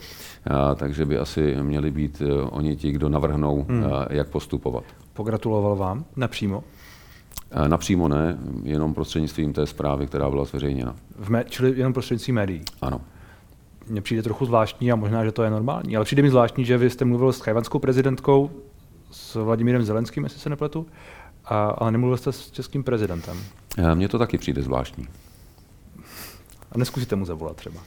takže 0.77 1.07
by 1.07 1.19
asi 1.19 1.57
měli 1.63 1.91
být 1.91 2.23
oni 2.51 2.77
ti, 2.77 2.93
kdo 2.93 3.09
navrhnou, 3.09 3.67
hmm. 3.69 3.85
jak 4.11 4.29
postupovat. 4.29 4.85
Pogratuloval 5.13 5.77
vám 5.77 6.05
napřímo? 6.17 6.65
Napřímo 7.67 8.09
ne, 8.09 8.39
jenom 8.63 8.95
prostřednictvím 8.95 9.53
té 9.53 9.67
zprávy, 9.67 10.07
která 10.07 10.31
byla 10.31 10.45
zveřejněna. 10.45 10.97
V 11.19 11.29
mé, 11.29 11.45
čili 11.49 11.79
jenom 11.79 11.93
prostřednictvím 11.93 12.35
médií? 12.35 12.63
Ano 12.83 13.01
mně 13.89 14.01
přijde 14.01 14.23
trochu 14.23 14.47
zvláštní 14.47 14.93
a 14.93 14.97
možná, 14.97 15.25
že 15.25 15.33
to 15.33 15.43
je 15.43 15.51
normální, 15.51 15.97
ale 15.97 16.05
přijde 16.05 16.23
mi 16.23 16.31
zvláštní, 16.31 16.65
že 16.65 16.79
vy 16.79 16.91
jste 16.91 17.05
mluvil 17.05 17.33
s 17.33 17.41
chajvanskou 17.41 17.79
prezidentkou, 17.79 18.51
s 19.11 19.45
Vladimírem 19.45 19.83
Zelenským, 19.83 20.25
jestli 20.25 20.41
se 20.41 20.51
nepletu, 20.51 20.87
a, 21.45 21.65
ale 21.65 21.93
nemluvil 21.93 22.17
jste 22.17 22.33
s 22.33 22.51
českým 22.51 22.85
prezidentem. 22.85 23.37
Mně 23.95 24.09
to 24.09 24.19
taky 24.19 24.39
přijde 24.39 24.63
zvláštní. 24.63 25.09
A 26.73 26.79
neskusíte 26.79 27.17
mu 27.17 27.25
zavolat 27.25 27.57
třeba? 27.57 27.81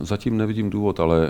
Zatím 0.00 0.36
nevidím 0.36 0.70
důvod, 0.70 1.00
ale 1.00 1.28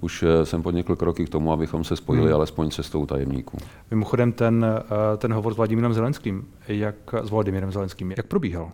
už 0.00 0.24
jsem 0.44 0.62
podnikl 0.62 0.96
kroky 0.96 1.24
k 1.24 1.28
tomu, 1.28 1.52
abychom 1.52 1.84
se 1.84 1.96
spojili 1.96 2.26
hmm. 2.26 2.34
alespoň 2.34 2.70
cestou 2.70 3.06
tajemníků. 3.06 3.58
Mimochodem 3.90 4.32
ten, 4.32 4.66
eh, 4.66 5.16
ten 5.16 5.32
hovor 5.32 5.54
s 5.54 5.56
Vladimírem 5.56 5.94
Zelenským, 5.94 6.48
jak, 6.68 6.94
s 7.22 7.30
Vladimírem 7.30 7.72
Zelenským, 7.72 8.10
jak 8.16 8.26
probíhal? 8.26 8.72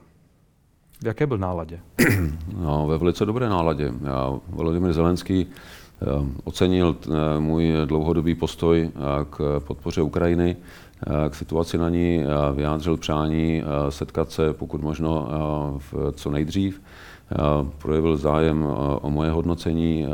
V 1.03 1.07
jaké 1.07 1.27
byl 1.27 1.39
náladě? 1.39 1.81
No, 2.57 2.87
ve 2.87 2.99
velice 2.99 3.27
dobré 3.27 3.49
náladě. 3.49 3.93
Já, 4.05 4.33
Volodymyr 4.49 4.93
Zelenský 4.93 5.47
eh, 5.47 6.07
ocenil 6.45 6.97
eh, 7.05 7.41
můj 7.41 7.73
dlouhodobý 7.85 8.35
postoj 8.35 8.91
eh, 8.95 9.01
k 9.31 9.61
podpoře 9.67 10.03
Ukrajiny, 10.03 10.57
k 11.29 11.35
situaci 11.35 11.79
na 11.79 11.89
ní, 11.89 12.25
vyjádřil 12.55 12.97
přání 12.97 13.63
setkat 13.89 14.31
se 14.31 14.53
pokud 14.53 14.83
možno 14.83 15.29
v 15.79 16.13
co 16.13 16.31
nejdřív. 16.31 16.81
Projevil 17.79 18.17
zájem 18.17 18.67
o 19.03 19.11
moje 19.11 19.31
hodnocení 19.31 20.07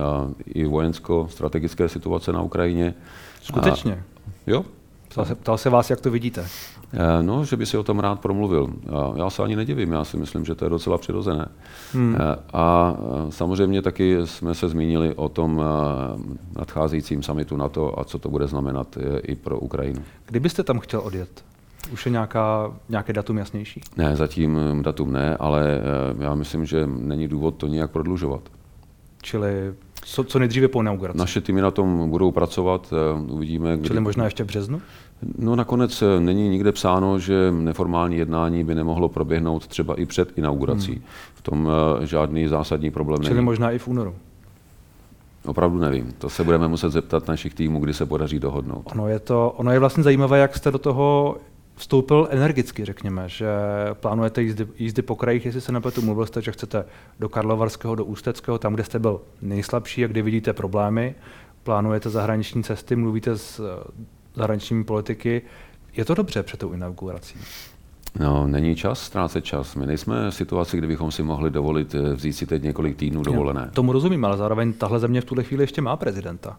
i 0.47 0.65
vojensko-strategické 0.65 1.89
situace 1.89 2.33
na 2.33 2.43
Ukrajině. 2.43 2.95
Skutečně? 3.43 3.93
A, 3.93 4.31
jo. 4.47 4.65
Ptal 5.09 5.25
se, 5.25 5.35
ptal 5.35 5.59
se 5.59 5.71
vás, 5.71 5.91
jak 5.91 6.01
to 6.01 6.11
vidíte? 6.11 6.47
Eh, 6.93 7.23
no, 7.23 7.45
že 7.45 7.57
by 7.57 7.67
si 7.67 7.77
o 7.77 7.83
tom 7.83 7.99
rád 7.99 8.21
promluvil. 8.21 8.73
Já 9.17 9.31
se 9.31 9.43
ani 9.43 9.57
nedivím, 9.57 9.93
já 9.93 10.05
si 10.05 10.17
myslím, 10.17 10.45
že 10.45 10.55
to 10.55 10.65
je 10.65 10.69
docela 10.69 10.99
přirozené. 10.99 11.49
Hmm. 11.93 12.17
Eh, 12.17 12.37
a 12.53 12.97
eh, 12.99 13.33
samozřejmě 13.33 13.83
taky 13.83 14.17
jsme 14.25 14.55
se 14.55 14.69
zmínili 14.69 15.15
o 15.15 15.29
tom 15.29 15.63
nadcházejícím 16.59 17.23
samitu 17.23 17.57
NATO 17.57 18.01
a 18.01 18.05
co 18.05 18.19
to 18.19 18.29
bude 18.29 18.47
znamenat 18.47 18.99
i 19.23 19.35
pro 19.35 19.59
Ukrajinu. 19.59 20.03
Kdybyste 20.27 20.63
tam 20.63 20.79
chtěl 20.79 21.01
odjet? 21.01 21.45
Už 21.92 22.06
je 22.06 22.12
nějaká, 22.12 22.73
nějaké 22.88 23.12
datum 23.12 23.38
jasnější? 23.38 23.80
Ne, 23.97 24.16
zatím 24.16 24.58
datum 24.82 25.12
ne, 25.12 25.37
ale 25.37 25.80
já 26.18 26.35
myslím, 26.35 26.64
že 26.64 26.87
není 26.87 27.28
důvod 27.28 27.54
to 27.54 27.66
nějak 27.66 27.90
prodlužovat. 27.90 28.40
Čili 29.23 29.75
co, 30.02 30.25
co 30.25 30.38
nejdříve 30.38 30.68
po 30.68 30.80
inauguraci? 30.80 31.18
Naše 31.18 31.40
týmy 31.40 31.61
na 31.61 31.70
tom 31.70 32.11
budou 32.11 32.30
pracovat, 32.30 32.92
uvidíme. 33.28 33.76
Kdy... 33.76 33.87
Čili 33.87 34.00
možná 34.00 34.25
ještě 34.25 34.44
v 34.44 34.47
březnu? 34.47 34.80
No 35.38 35.56
nakonec 35.56 36.02
eh, 36.02 36.20
není 36.20 36.49
nikde 36.49 36.73
psáno, 36.73 37.18
že 37.18 37.50
neformální 37.50 38.16
jednání 38.16 38.64
by 38.64 38.75
nemohlo 38.75 39.08
proběhnout 39.08 39.66
třeba 39.66 39.94
i 39.94 40.06
před 40.06 40.38
inaugurací. 40.38 40.92
Hmm. 40.92 41.02
V 41.35 41.42
tom 41.42 41.68
eh, 42.02 42.06
žádný 42.06 42.49
zásadní 42.49 42.90
problém 42.90 43.23
Čili 43.23 43.35
není. 43.35 43.44
možná 43.44 43.70
i 43.70 43.78
v 43.78 43.88
únoru. 43.88 44.14
Opravdu 45.44 45.78
nevím. 45.78 46.12
To 46.18 46.28
se 46.28 46.44
budeme 46.44 46.68
muset 46.68 46.90
zeptat 46.90 47.28
našich 47.28 47.54
týmů, 47.54 47.80
kdy 47.80 47.94
se 47.94 48.06
podaří 48.06 48.38
dohodnout. 48.38 48.82
Ono 48.92 49.08
je, 49.08 49.18
to, 49.18 49.54
ono 49.56 49.73
je 49.73 49.78
vlastně 49.78 50.02
zajímavé, 50.02 50.38
jak 50.38 50.56
jste 50.56 50.70
do 50.70 50.78
toho 50.78 51.37
vstoupil 51.78 52.28
energicky, 52.30 52.85
řekněme, 52.85 53.28
že 53.28 53.49
plánujete 53.92 54.42
jízdy, 54.42 54.66
jízdy 54.78 55.02
po 55.02 55.16
krajích, 55.16 55.47
jestli 55.47 55.61
se 55.61 55.73
nepletu, 55.73 56.02
mluvil 56.02 56.26
jste, 56.26 56.42
že 56.42 56.52
chcete 56.52 56.85
do 57.20 57.28
Karlovarského, 57.28 57.94
do 57.94 58.04
Ústeckého, 58.04 58.58
tam, 58.58 58.75
kde 58.75 58.85
jste 58.85 58.99
byl 58.99 59.20
nejslabší 59.42 60.04
a 60.04 60.08
kde 60.08 60.23
vidíte 60.23 60.52
problémy, 60.52 61.14
plánujete 61.62 62.11
zahraniční 62.11 62.64
cesty, 62.64 62.97
mluvíte 62.97 63.38
s 63.38 63.61
zahraniční 64.35 64.85
politiky. 64.85 65.42
Je 65.92 66.04
to 66.04 66.14
dobře 66.14 66.42
před 66.42 66.61
tou 66.61 66.73
inaugurací? 66.73 67.38
No, 68.20 68.47
není 68.47 68.76
čas 68.76 69.02
ztrácet 69.02 69.44
čas. 69.44 69.75
My 69.75 69.87
nejsme 69.87 70.30
v 70.30 70.35
situaci, 70.35 70.78
kdy 70.78 70.87
bychom 70.87 71.11
si 71.11 71.23
mohli 71.23 71.50
dovolit 71.50 71.94
eh, 71.94 72.14
vzít 72.14 72.32
si 72.32 72.47
teď 72.47 72.62
několik 72.62 72.97
týdnů 72.97 73.23
dovolené. 73.23 73.61
Já 73.61 73.70
tomu 73.70 73.92
rozumím, 73.92 74.25
ale 74.25 74.37
zároveň 74.37 74.73
tahle 74.73 74.99
země 74.99 75.20
v 75.20 75.25
tuhle 75.25 75.44
chvíli 75.44 75.62
ještě 75.62 75.82
má 75.82 75.97
prezidenta. 75.97 76.58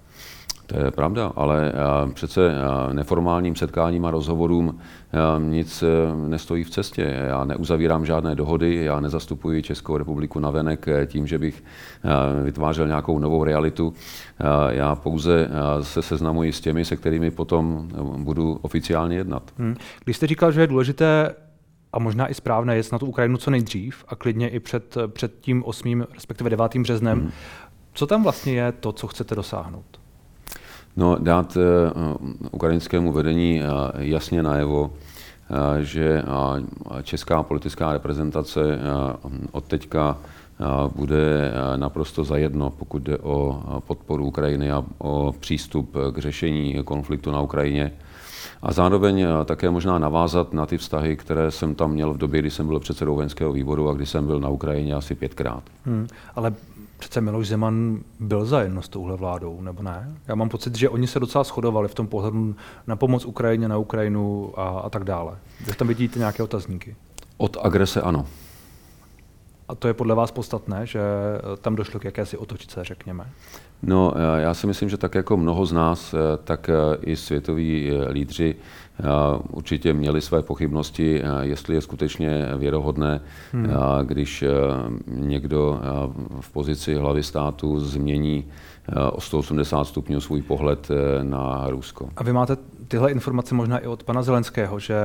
To 0.69 0.79
je 0.85 0.91
pravda, 0.91 1.31
ale 1.35 1.73
přece 2.13 2.51
neformálním 2.91 3.55
setkáním 3.55 4.05
a 4.05 4.11
rozhovorům 4.11 4.79
nic 5.39 5.83
e, 5.83 5.87
nestojí 6.29 6.63
v 6.63 6.69
cestě. 6.69 7.01
Já 7.27 7.43
neuzavírám 7.43 8.05
žádné 8.05 8.35
dohody, 8.35 8.75
já 8.75 8.99
nezastupuji 8.99 9.61
Českou 9.61 9.97
republiku 9.97 10.39
na 10.39 10.51
venek 10.51 10.85
tím, 11.05 11.27
že 11.27 11.37
bych 11.37 11.63
vytvářel 12.43 12.87
nějakou 12.87 13.19
novou 13.19 13.43
realitu. 13.43 13.93
Já 14.69 14.95
pouze 14.95 15.49
se 15.81 16.01
seznamuji 16.01 16.53
s 16.53 16.61
těmi, 16.61 16.85
se 16.85 16.95
kterými 16.95 17.31
potom 17.31 17.87
budu 18.17 18.59
oficiálně 18.61 19.17
jednat. 19.17 19.51
Hmm. 19.57 19.75
Když 20.03 20.17
jste 20.17 20.27
říkal, 20.27 20.51
že 20.51 20.61
je 20.61 20.67
důležité 20.67 21.35
a 21.93 21.99
možná 21.99 22.27
i 22.27 22.33
správné 22.33 22.75
jet 22.75 22.91
na 22.91 22.99
tu 22.99 23.05
Ukrajinu 23.05 23.37
co 23.37 23.51
nejdřív 23.51 24.05
a 24.07 24.15
klidně 24.15 24.49
i 24.49 24.59
před, 24.59 24.97
před 25.07 25.39
tím 25.41 25.63
8. 25.65 26.05
respektive 26.13 26.49
9. 26.49 26.77
březnem, 26.77 27.19
hmm. 27.19 27.31
co 27.93 28.07
tam 28.07 28.23
vlastně 28.23 28.53
je 28.53 28.71
to, 28.71 28.91
co 28.91 29.07
chcete 29.07 29.35
dosáhnout? 29.35 29.88
No, 30.97 31.17
dát 31.19 31.57
uh, 31.57 32.27
ukrajinskému 32.51 33.11
vedení 33.11 33.61
uh, 33.61 33.67
jasně 34.01 34.43
najevo, 34.43 34.91
že 35.79 36.23
česká 37.03 37.43
politická 37.43 37.93
reprezentace 37.93 38.79
od 39.51 39.63
teďka 39.63 40.17
bude 40.95 41.51
naprosto 41.75 42.23
zajedno, 42.23 42.69
pokud 42.69 43.03
jde 43.03 43.17
o 43.17 43.63
podporu 43.87 44.25
Ukrajiny 44.25 44.71
a 44.71 44.83
o 44.97 45.35
přístup 45.39 45.95
k 46.11 46.17
řešení 46.17 46.83
konfliktu 46.83 47.31
na 47.31 47.41
Ukrajině. 47.41 47.91
A 48.61 48.71
zároveň 48.71 49.25
také 49.45 49.69
možná 49.69 49.99
navázat 49.99 50.53
na 50.53 50.65
ty 50.65 50.77
vztahy, 50.77 51.17
které 51.17 51.51
jsem 51.51 51.75
tam 51.75 51.91
měl 51.91 52.13
v 52.13 52.17
době, 52.17 52.41
kdy 52.41 52.51
jsem 52.51 52.67
byl 52.67 52.79
předsedou 52.79 53.15
vojenského 53.15 53.53
výboru 53.53 53.89
a 53.89 53.93
kdy 53.93 54.05
jsem 54.05 54.25
byl 54.25 54.39
na 54.39 54.49
Ukrajině 54.49 54.93
asi 54.93 55.15
pětkrát. 55.15 55.63
Hmm, 55.85 56.07
ale 56.35 56.53
přece 56.99 57.21
Miloš 57.21 57.47
Zeman 57.47 57.99
byl 58.19 58.45
zajedno 58.45 58.81
s 58.81 58.89
touhle 58.89 59.17
vládou, 59.17 59.61
nebo 59.61 59.83
ne? 59.83 60.15
Já 60.27 60.35
mám 60.35 60.49
pocit, 60.49 60.75
že 60.75 60.89
oni 60.89 61.07
se 61.07 61.19
docela 61.19 61.43
shodovali 61.43 61.87
v 61.87 61.93
tom 61.93 62.07
pohledu 62.07 62.55
na 62.87 62.95
pomoc 62.95 63.25
Ukrajině, 63.25 63.67
na 63.67 63.77
Ukrajinu 63.77 64.53
a, 64.59 64.79
a 64.79 64.89
tak 64.89 65.03
dále. 65.03 65.37
Vy 65.65 65.73
tam 65.73 65.87
vidíte 65.87 66.19
nějaké 66.19 66.43
otazníky? 66.43 66.95
Od 67.37 67.57
agrese 67.61 68.01
ano. 68.01 68.25
A 69.67 69.75
to 69.75 69.87
je 69.87 69.93
podle 69.93 70.15
vás 70.15 70.31
podstatné, 70.31 70.85
že 70.85 71.01
tam 71.61 71.75
došlo 71.75 71.99
k 71.99 72.05
jakési 72.05 72.37
otočce, 72.37 72.83
řekněme? 72.83 73.29
No, 73.83 74.13
eh, 74.15 74.41
já 74.41 74.53
si 74.53 74.67
myslím, 74.67 74.89
že 74.89 74.97
tak 74.97 75.15
jako 75.15 75.37
mnoho 75.37 75.65
z 75.65 75.71
nás, 75.73 76.13
eh, 76.13 76.17
tak 76.43 76.69
eh, 76.69 76.73
i 77.01 77.15
světoví 77.15 77.91
lídři 78.09 78.55
určitě 79.51 79.93
měli 79.93 80.21
své 80.21 80.41
pochybnosti, 80.41 81.23
jestli 81.41 81.75
je 81.75 81.81
skutečně 81.81 82.47
věrohodné, 82.57 83.21
hmm. 83.51 83.69
když 84.03 84.43
někdo 85.07 85.81
v 86.39 86.51
pozici 86.51 86.95
hlavy 86.95 87.23
státu 87.23 87.79
změní 87.79 88.45
o 89.11 89.21
180 89.21 89.83
stupňů 89.83 90.19
svůj 90.19 90.41
pohled 90.41 90.87
na 91.23 91.65
Rusko. 91.69 92.09
A 92.17 92.23
vy 92.23 92.33
máte 92.33 92.57
tyhle 92.87 93.11
informace 93.11 93.55
možná 93.55 93.79
i 93.79 93.87
od 93.87 94.03
pana 94.03 94.21
Zelenského, 94.21 94.79
že 94.79 94.95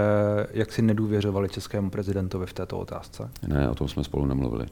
jak 0.53 0.73
si 0.73 0.83
nedůvěřovali 0.83 1.49
českému 1.49 1.91
prezidentovi 1.91 2.47
v 2.47 2.53
této 2.53 2.79
otázce? 2.79 3.31
Ne, 3.47 3.71
o 3.71 3.75
tom 3.75 3.89
jsme 3.89 4.05
spolu 4.05 4.27
nemluvili 4.27 4.67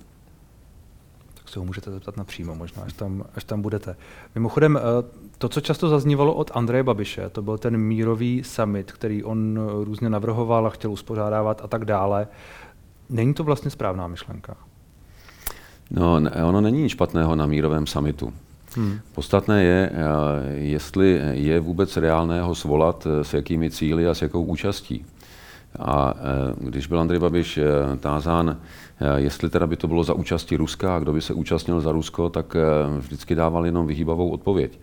se 1.53 1.59
ho 1.59 1.65
můžete 1.65 1.91
zeptat 1.91 2.17
napřímo 2.17 2.55
možná, 2.55 2.83
až 2.83 2.93
tam, 2.93 3.25
až 3.35 3.45
tam 3.45 3.63
budete. 3.63 3.97
Mimochodem, 4.35 4.77
eh, 4.77 4.81
to, 5.39 5.49
co 5.49 5.61
často 5.61 5.89
zaznívalo 5.89 6.35
od 6.35 6.51
Andreje 6.55 6.83
Babiše, 6.83 7.29
to 7.29 7.43
byl 7.43 7.59
ten 7.59 7.77
mírový 7.77 8.43
summit, 8.45 8.93
který 8.93 9.25
on 9.25 9.61
různě 9.85 10.11
navrhoval 10.11 10.67
a 10.67 10.71
chtěl 10.71 10.93
uspořádávat 10.93 11.61
a 11.65 11.69
tak 11.69 11.85
dále. 11.85 12.29
Není 13.11 13.35
to 13.35 13.45
vlastně 13.45 13.71
správná 13.71 14.07
myšlenka? 14.07 14.57
No, 15.91 16.21
ono 16.45 16.61
není 16.61 16.83
nic 16.83 16.93
špatného 16.93 17.37
na 17.37 17.47
mírovém 17.47 17.87
summitu. 17.87 18.33
Hmm. 18.77 18.99
Podstatné 19.15 19.65
je, 19.65 19.91
eh, 19.93 19.99
jestli 20.55 21.21
je 21.33 21.61
vůbec 21.61 21.97
reálné 21.97 22.43
ho 22.43 22.55
svolat, 22.55 23.07
eh, 23.07 23.25
s 23.25 23.35
jakými 23.35 23.71
cíly 23.71 24.07
a 24.07 24.15
s 24.15 24.23
jakou 24.23 24.45
účastí. 24.45 25.07
A 25.79 26.15
když 26.59 26.87
byl 26.87 27.01
Andrej 27.01 27.21
Babiš 27.21 27.59
tázán, 28.01 28.57
Eh, 28.57 28.57
jestli 29.17 29.51
teda 29.51 29.67
by 29.67 29.77
to 29.77 29.89
bylo 29.89 30.05
za 30.05 30.15
účasti 30.15 30.57
Ruska 30.57 30.97
a 30.97 30.99
kdo 30.99 31.13
by 31.13 31.21
se 31.21 31.35
účastnil 31.35 31.81
za 31.81 31.93
Rusko, 31.93 32.29
tak 32.29 32.57
eh, 32.57 32.61
vždycky 32.99 33.35
dával 33.35 33.67
jenom 33.67 33.87
vyhýbavou 33.87 34.31
odpověď. 34.31 34.79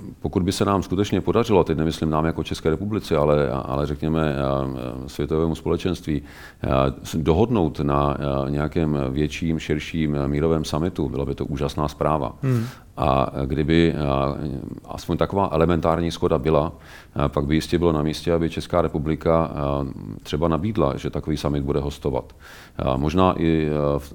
Eh, 0.00 0.12
pokud 0.20 0.42
by 0.42 0.52
se 0.52 0.64
nám 0.64 0.82
skutečně 0.82 1.20
podařilo, 1.20 1.64
teď 1.64 1.78
nemyslím 1.78 2.10
nám 2.10 2.24
jako 2.24 2.44
České 2.44 2.70
republice, 2.70 3.16
ale, 3.16 3.50
ale 3.50 3.86
řekněme 3.86 4.36
světovému 5.06 5.54
společenství, 5.54 6.22
dohodnout 7.14 7.80
na 7.80 8.16
nějakém 8.48 8.98
větším, 9.10 9.58
širším 9.58 10.16
mírovém 10.26 10.64
summitu, 10.64 11.08
byla 11.08 11.24
by 11.24 11.34
to 11.34 11.44
úžasná 11.44 11.88
zpráva. 11.88 12.32
Hmm. 12.42 12.64
A 12.96 13.32
kdyby 13.46 13.94
aspoň 14.84 15.16
taková 15.16 15.48
elementární 15.52 16.10
schoda 16.10 16.38
byla, 16.38 16.72
pak 17.28 17.44
by 17.44 17.54
jistě 17.54 17.78
bylo 17.78 17.92
na 17.92 18.02
místě, 18.02 18.32
aby 18.32 18.50
Česká 18.50 18.82
republika 18.82 19.50
třeba 20.22 20.48
nabídla, 20.48 20.96
že 20.96 21.10
takový 21.10 21.36
summit 21.36 21.64
bude 21.64 21.80
hostovat. 21.80 22.32
Možná 22.96 23.34
i 23.38 23.70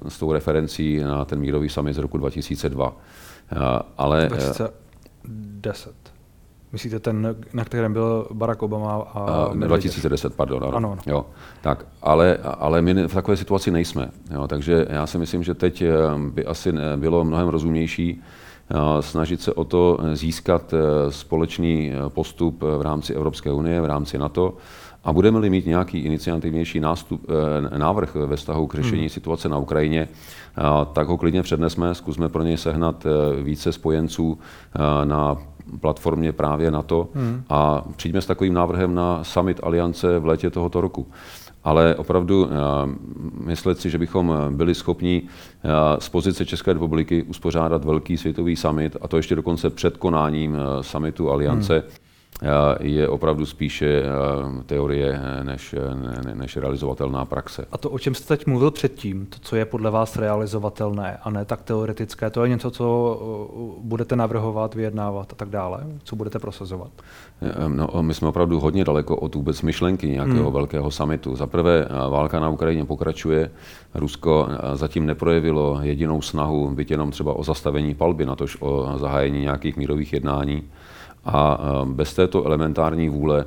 s 0.08 0.20
tou 0.20 0.32
referencí 0.32 1.00
na 1.00 1.26
ten 1.26 1.40
mírový 1.40 1.70
summit 1.70 1.94
z 1.94 1.98
roku 1.98 2.18
2002. 2.18 2.98
Ale 3.98 4.30
2010. 5.28 5.96
Myslíte 6.72 7.00
ten, 7.00 7.36
na 7.54 7.66
kterém 7.66 7.94
byl 7.94 8.28
Barack 8.34 8.64
Obama 8.64 8.94
a... 8.94 9.50
Uh, 9.50 9.58
2010, 9.58 10.36
pardon. 10.36 10.64
Ano. 10.64 10.76
ano. 10.76 10.98
Jo, 11.06 11.26
tak, 11.62 11.86
ale, 12.02 12.38
ale 12.44 12.82
my 12.82 13.08
v 13.08 13.14
takové 13.14 13.38
situaci 13.38 13.72
nejsme. 13.72 14.10
Jo, 14.34 14.48
takže 14.48 14.86
já 14.90 15.08
si 15.08 15.18
myslím, 15.18 15.44
že 15.44 15.54
teď 15.54 15.84
by 16.30 16.46
asi 16.46 16.74
bylo 16.96 17.24
mnohem 17.24 17.48
rozumnější 17.48 18.22
snažit 19.00 19.42
se 19.42 19.54
o 19.54 19.64
to 19.64 19.98
získat 20.14 20.74
společný 21.10 21.92
postup 22.08 22.64
v 22.78 22.82
rámci 22.82 23.14
Evropské 23.14 23.52
unie, 23.52 23.82
v 23.82 23.86
rámci 23.86 24.18
NATO, 24.18 24.58
a 25.06 25.14
budeme-li 25.14 25.50
mít 25.50 25.66
nějaký 25.66 26.00
iniciativnější 26.00 26.80
nástup, 26.80 27.26
eh, 27.74 27.78
návrh 27.78 28.16
ve 28.16 28.36
vztahu 28.36 28.68
k 28.68 28.76
řešení 28.76 29.02
hmm. 29.02 29.10
situace 29.10 29.50
na 29.50 29.58
Ukrajině, 29.58 30.08
eh, 30.08 30.45
tak 30.94 31.08
ho 31.08 31.18
klidně 31.18 31.44
přednesme, 31.44 31.96
zkusme 31.96 32.30
pro 32.30 32.44
něj 32.44 32.58
sehnat 32.58 33.06
eh, 33.06 33.44
více 33.44 33.72
spojenců 33.72 34.40
na 35.04 35.38
platformě 35.82 36.32
právě 36.32 36.72
NATO 36.72 37.10
hmm. 37.16 37.44
a 37.50 37.84
přijďme 37.96 38.22
s 38.22 38.26
takovým 38.26 38.54
návrhem 38.54 38.96
na 38.96 39.24
summit 39.24 39.60
aliance 39.64 40.20
v 40.20 40.26
létě 40.26 40.50
tohoto 40.50 40.82
roku. 40.82 41.08
Ale 41.64 41.96
opravdu 41.96 42.50
myslet 43.46 43.80
si, 43.80 43.90
že 43.90 43.98
bychom 43.98 44.34
byli 44.50 44.76
schopni 44.76 45.22
z 46.00 46.10
pozice 46.10 46.46
České 46.46 46.74
republiky 46.74 47.24
uspořádat 47.24 47.86
velký 47.86 48.18
světový 48.18 48.56
summit, 48.56 48.98
a 49.02 49.08
to 49.08 49.18
ještě 49.18 49.36
dokonce 49.36 49.70
před 49.70 49.98
konáním 49.98 50.58
summitu 50.82 51.32
aliance, 51.32 51.74
hmm 51.74 52.06
je 52.80 53.08
opravdu 53.08 53.46
spíše 53.46 54.04
teorie 54.66 55.20
než, 55.44 55.76
než 56.34 56.58
realizovatelná 56.58 57.26
praxe. 57.26 57.66
A 57.72 57.78
to, 57.78 57.90
o 57.90 58.00
čem 58.00 58.16
jste 58.16 58.38
teď 58.38 58.48
mluvil 58.48 58.72
předtím, 58.72 59.26
to, 59.26 59.38
co 59.42 59.56
je 59.56 59.66
podle 59.66 59.92
vás 59.92 60.18
realizovatelné 60.18 61.18
a 61.24 61.30
ne 61.30 61.46
tak 61.46 61.62
teoretické, 61.62 62.30
to 62.30 62.44
je 62.44 62.50
něco, 62.50 62.72
co 62.72 63.20
budete 63.82 64.16
navrhovat, 64.16 64.76
vyjednávat 64.76 65.34
a 65.34 65.36
tak 65.36 65.50
dále? 65.50 65.80
Co 66.04 66.16
budete 66.16 66.40
prosazovat? 66.40 66.92
No, 67.68 67.90
my 68.02 68.14
jsme 68.14 68.28
opravdu 68.28 68.60
hodně 68.60 68.84
daleko 68.84 69.16
od 69.16 69.36
vůbec 69.36 69.62
myšlenky 69.62 70.10
nějakého 70.10 70.44
hmm. 70.44 70.54
velkého 70.54 70.92
samitu. 70.92 71.36
Za 71.36 71.48
prvé, 71.48 71.88
válka 72.10 72.40
na 72.40 72.50
Ukrajině 72.50 72.86
pokračuje. 72.86 73.52
Rusko 73.94 74.48
zatím 74.74 75.06
neprojevilo 75.06 75.80
jedinou 75.82 76.22
snahu, 76.22 76.72
byť 76.72 76.92
jenom 76.92 77.12
třeba 77.12 77.34
o 77.34 77.44
zastavení 77.44 77.96
palby, 77.96 78.26
natož 78.26 78.58
o 78.60 78.94
zahájení 78.98 79.42
nějakých 79.42 79.78
mírových 79.78 80.14
jednání. 80.14 80.64
A 81.26 81.60
e, 81.84 81.86
bez 81.86 82.14
této 82.14 82.46
elementární 82.46 83.10
vůle 83.10 83.46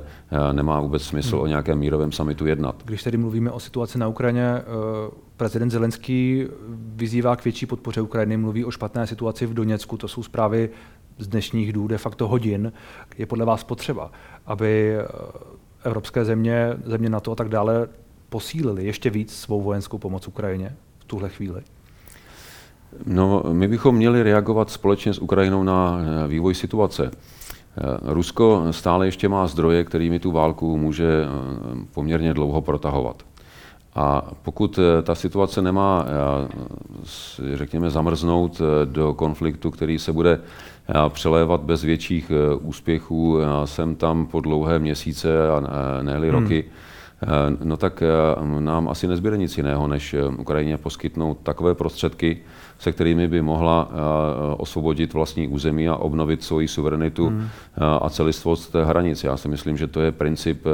e, 0.49 0.53
nemá 0.53 0.79
vůbec 0.79 1.03
smysl 1.03 1.35
hmm. 1.35 1.43
o 1.43 1.47
nějakém 1.47 1.79
mírovém 1.79 2.11
samitu 2.11 2.45
jednat. 2.45 2.75
Když 2.85 3.03
tedy 3.03 3.17
mluvíme 3.17 3.51
o 3.51 3.59
situaci 3.59 3.97
na 3.97 4.07
Ukrajině, 4.07 4.45
e, 4.45 4.63
prezident 5.37 5.69
Zelenský 5.69 6.47
vyzývá 6.95 7.35
k 7.35 7.43
větší 7.43 7.65
podpoře 7.65 8.01
Ukrajiny, 8.01 8.37
mluví 8.37 8.65
o 8.65 8.71
špatné 8.71 9.07
situaci 9.07 9.45
v 9.45 9.53
Doněcku, 9.53 9.97
to 9.97 10.07
jsou 10.07 10.23
zprávy 10.23 10.69
z 11.17 11.27
dnešních 11.27 11.73
dů, 11.73 11.87
de 11.87 11.97
facto 11.97 12.27
hodin. 12.27 12.73
Je 13.17 13.25
podle 13.25 13.45
vás 13.45 13.63
potřeba, 13.63 14.11
aby 14.45 14.97
evropské 15.83 16.25
země, 16.25 16.77
země 16.85 17.09
NATO 17.09 17.31
a 17.31 17.35
tak 17.35 17.49
dále 17.49 17.87
posílili 18.29 18.85
ještě 18.85 19.09
víc 19.09 19.35
svou 19.35 19.61
vojenskou 19.61 19.97
pomoc 19.97 20.27
Ukrajině 20.27 20.75
v 20.99 21.03
tuhle 21.03 21.29
chvíli? 21.29 21.61
No, 23.05 23.43
my 23.51 23.67
bychom 23.67 23.95
měli 23.95 24.23
reagovat 24.23 24.69
společně 24.69 25.13
s 25.13 25.19
Ukrajinou 25.19 25.63
na 25.63 25.99
vývoj 26.27 26.55
situace. 26.55 27.11
Eh, 27.77 28.13
Rusko 28.13 28.65
stále 28.71 29.07
ještě 29.07 29.29
má 29.29 29.47
zdroje, 29.47 29.83
kterými 29.83 30.19
tu 30.19 30.31
válku 30.31 30.77
může 30.77 31.23
eh, 31.23 31.27
poměrně 31.93 32.33
dlouho 32.33 32.61
protahovat. 32.61 33.23
A 33.95 34.31
pokud 34.43 34.79
eh, 34.79 35.01
ta 35.01 35.15
situace 35.15 35.61
nemá, 35.61 36.05
řekněme, 37.53 37.89
zamrznout 37.89 38.61
do 38.85 39.13
konfliktu, 39.13 39.71
který 39.71 39.99
se 39.99 40.13
bude 40.13 40.39
přelévat 41.09 41.61
bez 41.61 41.83
větších 41.83 42.31
úspěchů 42.61 43.37
sem 43.65 43.95
tam 43.95 44.25
po 44.25 44.39
dlouhé 44.39 44.79
měsíce 44.79 45.49
a 45.49 45.59
ne 46.01 46.19
hmm. 46.19 46.63
Roky, 47.21 47.57
no 47.63 47.77
tak 47.77 48.03
nám 48.59 48.89
asi 48.89 49.07
nezbyde 49.07 49.37
nic 49.37 49.57
jiného, 49.57 49.87
než 49.87 50.15
Ukrajině 50.37 50.77
poskytnout 50.77 51.37
takové 51.43 51.75
prostředky, 51.75 52.41
se 52.79 52.91
kterými 52.91 53.27
by 53.27 53.41
mohla 53.41 53.89
eh, 53.91 53.95
osvobodit 54.57 55.13
vlastní 55.13 55.47
území 55.47 55.89
a 55.89 55.95
obnovit 55.95 56.43
svoji 56.43 56.67
suverenitu 56.67 57.27
hmm. 57.27 57.47
Eh, 57.77 57.81
a 58.01 58.09
celistvost 58.09 58.75
hranic. 58.75 59.23
Já 59.23 59.37
si 59.37 59.47
myslím, 59.47 59.77
že 59.77 59.87
to 59.87 60.01
je 60.01 60.11
princip, 60.11 60.65
eh, 60.65 60.69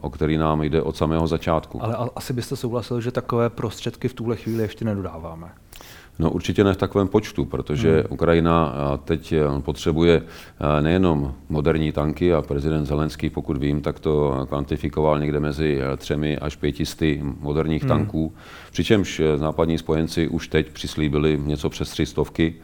o 0.00 0.10
který 0.10 0.38
nám 0.38 0.62
jde 0.62 0.82
od 0.82 0.96
samého 0.96 1.26
začátku. 1.26 1.84
Ale 1.84 2.10
asi 2.16 2.32
byste 2.32 2.56
souhlasil, 2.56 3.00
že 3.00 3.10
takové 3.10 3.50
prostředky 3.50 4.08
v 4.08 4.14
tuhle 4.14 4.36
chvíli 4.36 4.62
ještě 4.62 4.84
nedodáváme. 4.84 5.48
No 6.18 6.30
určitě 6.30 6.64
ne 6.64 6.74
v 6.74 6.76
takovém 6.76 7.08
počtu, 7.08 7.44
protože 7.44 7.94
hmm. 7.94 8.04
Ukrajina 8.10 8.74
teď 9.04 9.34
potřebuje 9.60 10.22
nejenom 10.80 11.34
moderní 11.48 11.92
tanky 11.92 12.34
a 12.34 12.42
prezident 12.42 12.86
Zelenský, 12.86 13.30
pokud 13.30 13.56
vím, 13.56 13.80
tak 13.80 14.00
to 14.00 14.44
kvantifikoval 14.48 15.20
někde 15.20 15.40
mezi 15.40 15.80
třemi 15.96 16.38
až 16.38 16.56
pětisty 16.56 17.22
moderních 17.40 17.82
hmm. 17.82 17.88
tanků, 17.88 18.32
přičemž 18.72 19.22
západní 19.36 19.78
spojenci 19.78 20.28
už 20.28 20.48
teď 20.48 20.70
přislíbili 20.70 21.40
něco 21.44 21.70
přes 21.70 21.90
tři 21.90 22.06
stovky. 22.06 22.54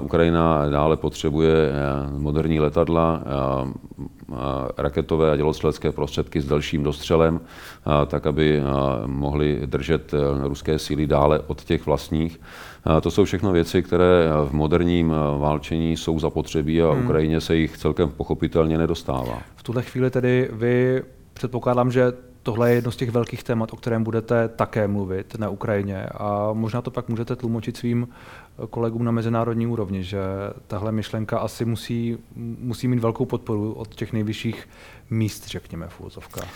Ukrajina 0.00 0.68
dále 0.68 0.96
potřebuje 0.96 1.72
moderní 2.18 2.60
letadla, 2.60 3.22
raketové 4.78 5.30
a 5.30 5.36
dělostřelecké 5.36 5.92
prostředky 5.92 6.40
s 6.40 6.46
delším 6.46 6.82
dostřelem, 6.82 7.40
tak 8.06 8.26
aby 8.26 8.62
mohly 9.06 9.60
držet 9.66 10.14
ruské 10.42 10.78
síly 10.78 11.06
dále 11.06 11.40
od 11.46 11.64
těch 11.64 11.86
vlastních. 11.86 12.40
To 13.02 13.10
jsou 13.10 13.24
všechno 13.24 13.52
věci, 13.52 13.82
které 13.82 14.28
v 14.44 14.52
moderním 14.52 15.14
válčení 15.38 15.96
jsou 15.96 16.18
zapotřebí 16.18 16.82
a 16.82 16.92
hmm. 16.92 17.04
Ukrajině 17.04 17.40
se 17.40 17.56
jich 17.56 17.78
celkem 17.78 18.08
pochopitelně 18.08 18.78
nedostává. 18.78 19.38
V 19.56 19.62
tuhle 19.62 19.82
chvíli 19.82 20.10
tedy 20.10 20.48
vy 20.52 21.02
předpokládám, 21.34 21.90
že 21.90 22.12
tohle 22.42 22.70
je 22.70 22.74
jedno 22.74 22.90
z 22.90 22.96
těch 22.96 23.10
velkých 23.10 23.42
témat, 23.44 23.72
o 23.72 23.76
kterém 23.76 24.04
budete 24.04 24.48
také 24.48 24.88
mluvit 24.88 25.34
na 25.38 25.48
Ukrajině 25.48 26.06
a 26.06 26.52
možná 26.52 26.82
to 26.82 26.90
pak 26.90 27.08
můžete 27.08 27.36
tlumočit 27.36 27.76
svým 27.76 28.08
kolegům 28.70 29.04
na 29.04 29.12
mezinárodní 29.12 29.66
úrovni, 29.66 30.04
že 30.04 30.20
tahle 30.66 30.92
myšlenka 30.92 31.38
asi 31.38 31.64
musí, 31.64 32.18
musí 32.36 32.88
mít 32.88 33.00
velkou 33.00 33.24
podporu 33.24 33.72
od 33.72 33.94
těch 33.94 34.12
nejvyšších 34.12 34.68
míst, 35.10 35.46
řekněme, 35.46 35.88
v 35.88 36.00
úvozovkách. 36.00 36.48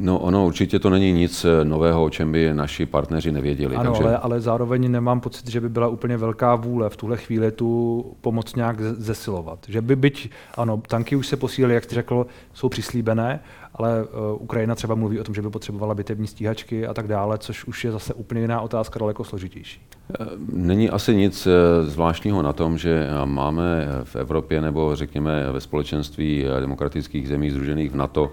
No 0.00 0.18
ono 0.18 0.46
určitě 0.46 0.78
to 0.78 0.90
není 0.90 1.12
nic 1.12 1.44
eh, 1.44 1.64
nového, 1.64 2.04
o 2.04 2.10
čem 2.10 2.32
by 2.32 2.54
naši 2.54 2.86
partneři 2.86 3.32
nevěděli. 3.32 3.76
Ano, 3.76 3.92
takže... 3.92 4.04
ale, 4.04 4.18
ale 4.18 4.40
zároveň 4.40 4.90
nemám 4.90 5.20
pocit, 5.20 5.48
že 5.48 5.60
by 5.60 5.68
byla 5.68 5.88
úplně 5.88 6.16
velká 6.16 6.54
vůle 6.54 6.90
v 6.90 6.96
tuhle 6.96 7.16
chvíli 7.16 7.52
tu 7.52 8.04
pomoc 8.20 8.54
nějak 8.54 8.80
zesilovat. 8.80 9.58
Že 9.68 9.82
by 9.82 9.96
byť, 9.96 10.30
ano, 10.56 10.82
tanky 10.88 11.16
už 11.16 11.26
se 11.26 11.36
posílily, 11.36 11.74
jak 11.74 11.84
jste 11.84 11.94
řekl, 11.94 12.26
jsou 12.54 12.68
přislíbené, 12.68 13.40
ale 13.74 14.02
uh, 14.02 14.42
Ukrajina 14.42 14.74
třeba 14.74 14.94
mluví 14.94 15.20
o 15.20 15.24
tom, 15.24 15.34
že 15.34 15.42
by 15.42 15.50
potřebovala 15.50 15.94
bitevní 15.94 16.26
stíhačky 16.26 16.86
a 16.86 16.94
tak 16.94 17.08
dále, 17.08 17.38
což 17.38 17.64
už 17.64 17.84
je 17.84 17.92
zase 17.92 18.14
úplně 18.14 18.40
jiná 18.40 18.60
otázka, 18.60 18.98
daleko 18.98 19.24
složitější. 19.24 19.80
Eh, 20.20 20.24
není 20.52 20.90
asi 20.90 21.16
nic 21.16 21.48
zvláštního 21.82 22.42
na 22.42 22.52
tom, 22.52 22.78
že 22.78 23.08
máme 23.24 23.86
v 24.04 24.16
Evropě 24.16 24.60
nebo 24.60 24.96
řekněme 24.96 25.52
ve 25.52 25.60
společenství 25.60 26.44
demokratických 26.60 27.28
zemí 27.28 27.50
združených 27.50 27.90
v 27.90 27.96
NATO 27.96 28.30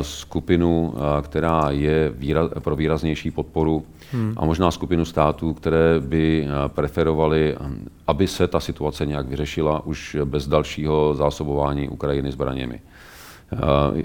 skupinu, 0.00 0.94
eh, 0.96 1.22
která 1.22 1.70
je 1.70 2.12
výraz, 2.14 2.50
pro 2.60 2.76
výraznější 2.76 3.30
podporu 3.30 3.84
hmm. 4.12 4.34
a 4.36 4.44
možná 4.44 4.70
skupinu 4.70 5.04
států, 5.04 5.54
které 5.54 6.00
by 6.00 6.46
eh, 6.46 6.68
preferovaly, 6.68 7.56
aby 8.06 8.26
se 8.28 8.48
ta 8.48 8.60
situace 8.60 9.06
nějak 9.06 9.28
vyřešila 9.28 9.86
už 9.86 10.16
bez 10.24 10.48
dalšího 10.48 11.14
zásobování 11.14 11.88
Ukrajiny 11.88 12.32
zbraněmi. 12.32 12.80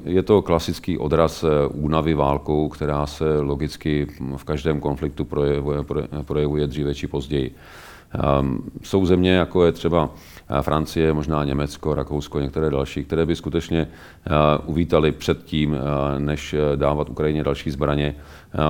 Je 0.06 0.24
to 0.24 0.42
klasický 0.42 0.98
odraz 0.98 1.46
únavy 1.74 2.14
válkou, 2.14 2.70
která 2.70 3.06
se 3.06 3.40
logicky 3.40 4.08
v 4.36 4.44
každém 4.44 4.80
konfliktu 4.80 5.26
projevuje, 5.26 5.80
projevuje 6.26 6.68
dříve 6.68 6.96
či 6.96 7.08
později. 7.08 7.56
Jsou 8.84 9.06
země, 9.06 9.32
jako 9.32 9.66
je 9.66 9.72
třeba 9.72 10.10
Francie, 10.62 11.14
možná 11.14 11.44
Německo, 11.44 11.96
Rakousko, 11.96 12.40
některé 12.40 12.70
další, 12.70 13.04
které 13.04 13.26
by 13.26 13.36
skutečně 13.36 13.80
eh, 13.80 14.30
uvítali 14.66 15.12
předtím, 15.12 15.76
eh, 15.76 16.20
než 16.20 16.54
eh, 16.54 16.78
dávat 16.78 17.10
Ukrajině 17.10 17.44
další 17.44 17.72
zbraně, 17.72 18.16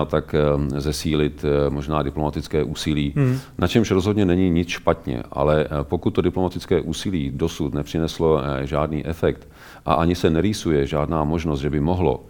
tak 0.08 0.36
zesílit 0.78 1.46
možná 1.70 2.04
diplomatické 2.04 2.64
úsilí, 2.64 3.14
hmm. 3.16 3.40
na 3.58 3.68
čemž 3.68 3.92
rozhodně 3.92 4.26
není 4.26 4.50
nic 4.50 4.70
špatně, 4.70 5.24
ale 5.32 5.66
pokud 5.84 6.10
to 6.12 6.22
diplomatické 6.22 6.82
úsilí 6.82 7.32
dosud 7.36 7.74
nepřineslo 7.74 8.42
žádný 8.64 9.06
efekt 9.06 9.48
a 9.86 9.94
ani 9.94 10.16
se 10.16 10.30
nerýsuje 10.30 10.86
žádná 10.86 11.24
možnost, 11.24 11.60
že 11.60 11.70
by 11.70 11.80
mohlo, 11.80 12.26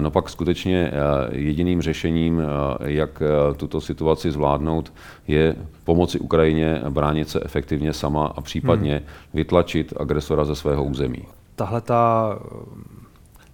No 0.00 0.10
pak 0.10 0.28
skutečně 0.28 0.92
jediným 1.32 1.82
řešením, 1.82 2.42
jak 2.84 3.22
tuto 3.56 3.80
situaci 3.80 4.30
zvládnout, 4.30 4.92
je 5.28 5.56
pomoci 5.84 6.18
Ukrajině 6.18 6.82
bránit 6.90 7.28
se 7.28 7.40
efektivně 7.44 7.92
sama 7.92 8.26
a 8.26 8.40
případně 8.40 8.92
hmm. 8.92 9.06
vytlačit 9.34 9.92
agresora 10.00 10.44
ze 10.44 10.56
svého 10.56 10.84
území. 10.84 11.24
Tahle 11.54 11.80
ta 11.80 12.38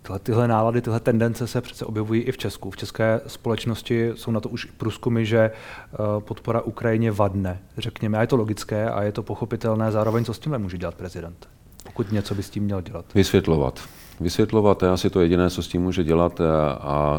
Tyhle, 0.03 0.19
tyhle 0.19 0.49
nálady, 0.49 0.81
tyhle 0.81 1.01
tendence 1.01 1.47
se 1.47 1.61
přece 1.61 1.85
objevují 1.85 2.23
i 2.23 2.33
v 2.33 2.39
Česku. 2.39 2.71
V 2.71 2.77
české 2.77 3.21
společnosti 3.27 4.11
jsou 4.15 4.31
na 4.31 4.41
to 4.41 4.49
už 4.49 4.65
průzkumy, 4.65 5.25
že 5.25 5.51
podpora 6.19 6.61
Ukrajině 6.61 7.11
vadne, 7.11 7.59
řekněme. 7.79 8.19
A 8.19 8.21
je 8.21 8.27
to 8.27 8.37
logické 8.37 8.91
a 8.91 9.03
je 9.03 9.13
to 9.13 9.23
pochopitelné. 9.23 9.93
Zároveň 9.93 10.25
co 10.25 10.35
s 10.35 10.39
tím 10.39 10.59
může 10.59 10.79
dělat 10.79 10.95
prezident, 10.95 11.49
pokud 11.85 12.13
něco 12.13 12.35
by 12.35 12.43
s 12.43 12.51
tím 12.51 12.65
měl 12.65 12.81
dělat? 12.83 13.05
Vysvětlovat 13.15 13.81
vysvětlovat, 14.23 14.79
to 14.79 14.87
je 14.87 14.93
asi 14.93 15.11
to 15.11 15.21
jediné, 15.21 15.51
co 15.51 15.63
s 15.63 15.69
tím 15.69 15.83
může 15.83 16.05
dělat 16.05 16.41
eh, 16.41 16.45
a 16.81 17.19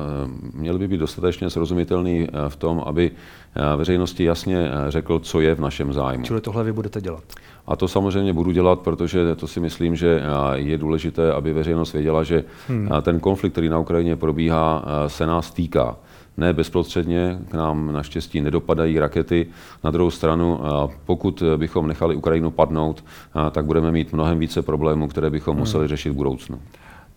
měl 0.54 0.78
by 0.78 0.88
být 0.88 0.98
dostatečně 0.98 1.50
srozumitelný 1.50 2.28
eh, 2.28 2.50
v 2.50 2.56
tom, 2.56 2.84
aby 2.86 3.12
eh, 3.56 3.78
veřejnosti 3.78 4.24
jasně 4.24 4.72
řekl, 4.89 5.20
co 5.20 5.42
je 5.42 5.56
v 5.56 5.60
našem 5.60 5.94
zájmu. 5.94 6.24
Čili 6.24 6.42
tohle 6.42 6.63
vy 6.63 6.74
budete 6.74 7.02
dělat? 7.02 7.24
A 7.68 7.76
to 7.76 7.88
samozřejmě 7.88 8.34
budu 8.34 8.52
dělat, 8.52 8.80
protože 8.80 9.36
to 9.36 9.48
si 9.48 9.60
myslím, 9.60 9.96
že 9.96 10.22
je 10.54 10.78
důležité, 10.78 11.34
aby 11.34 11.54
veřejnost 11.54 11.94
věděla, 11.94 12.24
že 12.24 12.44
hmm. 12.68 12.89
ten 13.02 13.20
konflikt, 13.20 13.52
který 13.52 13.70
na 13.70 13.80
Ukrajině 13.80 14.16
probíhá, 14.16 14.86
se 15.08 15.28
nás 15.28 15.52
týká. 15.52 15.96
Ne 16.38 16.54
bezprostředně, 16.54 17.39
k 17.50 17.54
nám 17.54 17.94
naštěstí 17.94 18.42
nedopadají 18.42 19.00
rakety. 19.00 19.48
Na 19.84 19.92
druhou 19.92 20.12
stranu, 20.12 20.60
pokud 21.06 21.44
bychom 21.58 21.88
nechali 21.88 22.16
Ukrajinu 22.16 22.52
padnout, 22.52 23.04
tak 23.52 23.66
budeme 23.66 23.92
mít 23.92 24.13
mnohem 24.13 24.39
více 24.39 24.62
problémů, 24.62 25.08
které 25.08 25.30
bychom 25.30 25.52
hmm. 25.52 25.60
museli 25.60 25.88
řešit 25.88 26.10
v 26.10 26.16
budoucnu. 26.16 26.60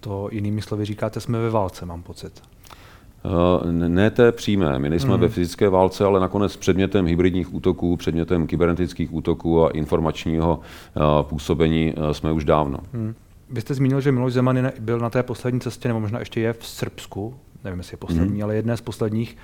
To 0.01 0.29
jinými 0.33 0.63
slovy 0.63 0.85
říkáte, 0.85 1.21
jsme 1.21 1.39
ve 1.39 1.51
válce, 1.51 1.87
mám 1.87 2.03
pocit. 2.03 2.43
Uh, 3.25 3.73
ne 3.73 4.11
té 4.11 4.33
přímé. 4.33 4.79
My 4.79 4.91
nejsme 4.91 5.13
hmm. 5.13 5.21
ve 5.21 5.29
fyzické 5.29 5.69
válce, 5.69 6.05
ale 6.05 6.21
nakonec 6.21 6.57
předmětem 6.57 7.07
hybridních 7.07 7.55
útoků, 7.55 7.97
předmětem 7.97 8.47
kybernetických 8.47 9.15
útoků 9.15 9.65
a 9.65 9.71
informačního 9.71 10.61
uh, 10.97 11.03
působení 11.23 11.95
uh, 11.95 12.11
jsme 12.11 12.33
už 12.33 12.45
dávno. 12.45 12.79
Hmm. 12.93 13.15
Vy 13.51 13.61
jste 13.61 13.75
zmínil, 13.75 14.01
že 14.01 14.13
Miloš 14.13 14.33
Zeman 14.33 14.71
byl 14.81 14.99
na 14.99 15.11
té 15.11 15.23
poslední 15.23 15.61
cestě, 15.61 15.89
nebo 15.89 16.01
možná 16.01 16.19
ještě 16.19 16.41
je 16.41 16.53
v 16.53 16.67
Srbsku, 16.67 17.35
nevím, 17.65 17.79
jestli 17.79 17.95
je 17.95 17.99
poslední, 17.99 18.35
hmm. 18.35 18.43
ale 18.45 18.57
jedné 18.57 18.77
z 18.77 18.81
posledních. 18.81 19.37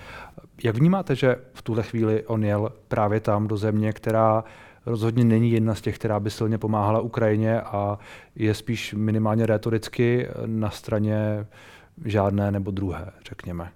Jak 0.64 0.76
vnímáte, 0.76 1.16
že 1.16 1.36
v 1.54 1.62
tuhle 1.62 1.82
chvíli 1.82 2.24
on 2.26 2.44
jel 2.44 2.72
právě 2.88 3.20
tam 3.20 3.48
do 3.48 3.56
země, 3.56 3.92
která 3.92 4.44
rozhodně 4.87 5.25
není 5.25 5.51
jedna 5.51 5.75
z 5.75 5.81
těch, 5.81 5.99
která 5.99 6.21
by 6.21 6.31
silně 6.31 6.59
pomáhala 6.59 7.01
Ukrajině 7.01 7.61
a 7.61 7.99
je 8.37 8.55
spíš 8.55 8.95
minimálně 8.95 9.47
retoricky 9.47 10.29
na 10.47 10.71
straně 10.71 11.47
žádné 12.05 12.51
nebo 12.51 12.71
druhé, 12.71 13.12
řekněme. 13.29 13.73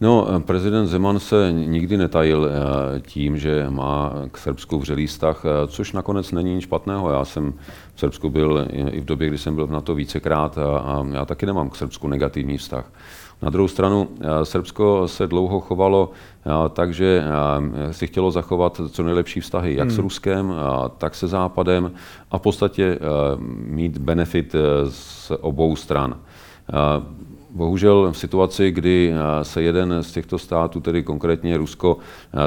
No, 0.00 0.40
prezident 0.46 0.86
Zeman 0.86 1.18
se 1.18 1.52
nikdy 1.52 1.96
netajil 1.96 2.48
eh, 2.48 3.00
tím, 3.00 3.38
že 3.38 3.66
má 3.70 4.12
k 4.30 4.38
Srbsku 4.38 4.78
vřelý 4.78 5.06
vztah, 5.06 5.44
eh, 5.44 5.66
což 5.66 5.92
nakonec 5.92 6.32
není 6.32 6.54
nic 6.54 6.62
špatného. 6.62 7.10
Já 7.10 7.24
jsem 7.24 7.54
v 7.94 8.00
Srbsku 8.00 8.30
byl 8.30 8.66
i 8.90 9.00
v 9.00 9.04
době, 9.04 9.28
kdy 9.28 9.38
jsem 9.38 9.54
byl 9.54 9.66
v 9.66 9.70
NATO 9.70 9.94
vícekrát 9.94 10.58
a 10.58 11.06
já 11.10 11.24
taky 11.24 11.46
nemám 11.46 11.70
k 11.70 11.76
Srbsku 11.76 12.08
negativní 12.08 12.58
vztah. 12.58 12.90
Na 13.42 13.50
druhou 13.50 13.68
stranu 13.68 14.08
eh, 14.20 14.44
Srbsko 14.44 15.08
se 15.08 15.26
dlouho 15.26 15.60
chovalo 15.60 16.10
eh, 16.10 16.50
tak, 16.68 16.94
že 16.94 17.22
eh, 17.24 17.92
si 17.92 18.06
chtělo 18.06 18.30
zachovat 18.30 18.80
co 18.90 19.02
nejlepší 19.02 19.40
vztahy 19.40 19.74
jak 19.74 19.88
hmm. 19.88 19.96
s 19.96 19.98
Ruskem, 19.98 20.54
tak 20.98 21.14
se 21.14 21.28
Západem 21.28 21.92
a 22.30 22.38
v 22.38 22.42
podstatě 22.42 22.98
mít 23.66 23.98
benefit 23.98 24.54
z 24.88 25.32
obou 25.40 25.76
stran. 25.76 26.16
Bohužel 27.50 28.12
v 28.12 28.18
situaci, 28.18 28.70
kdy 28.70 29.12
se 29.42 29.62
jeden 29.62 30.02
z 30.02 30.12
těchto 30.12 30.38
států, 30.38 30.80
tedy 30.80 31.02
konkrétně 31.02 31.56
Rusko, 31.56 31.96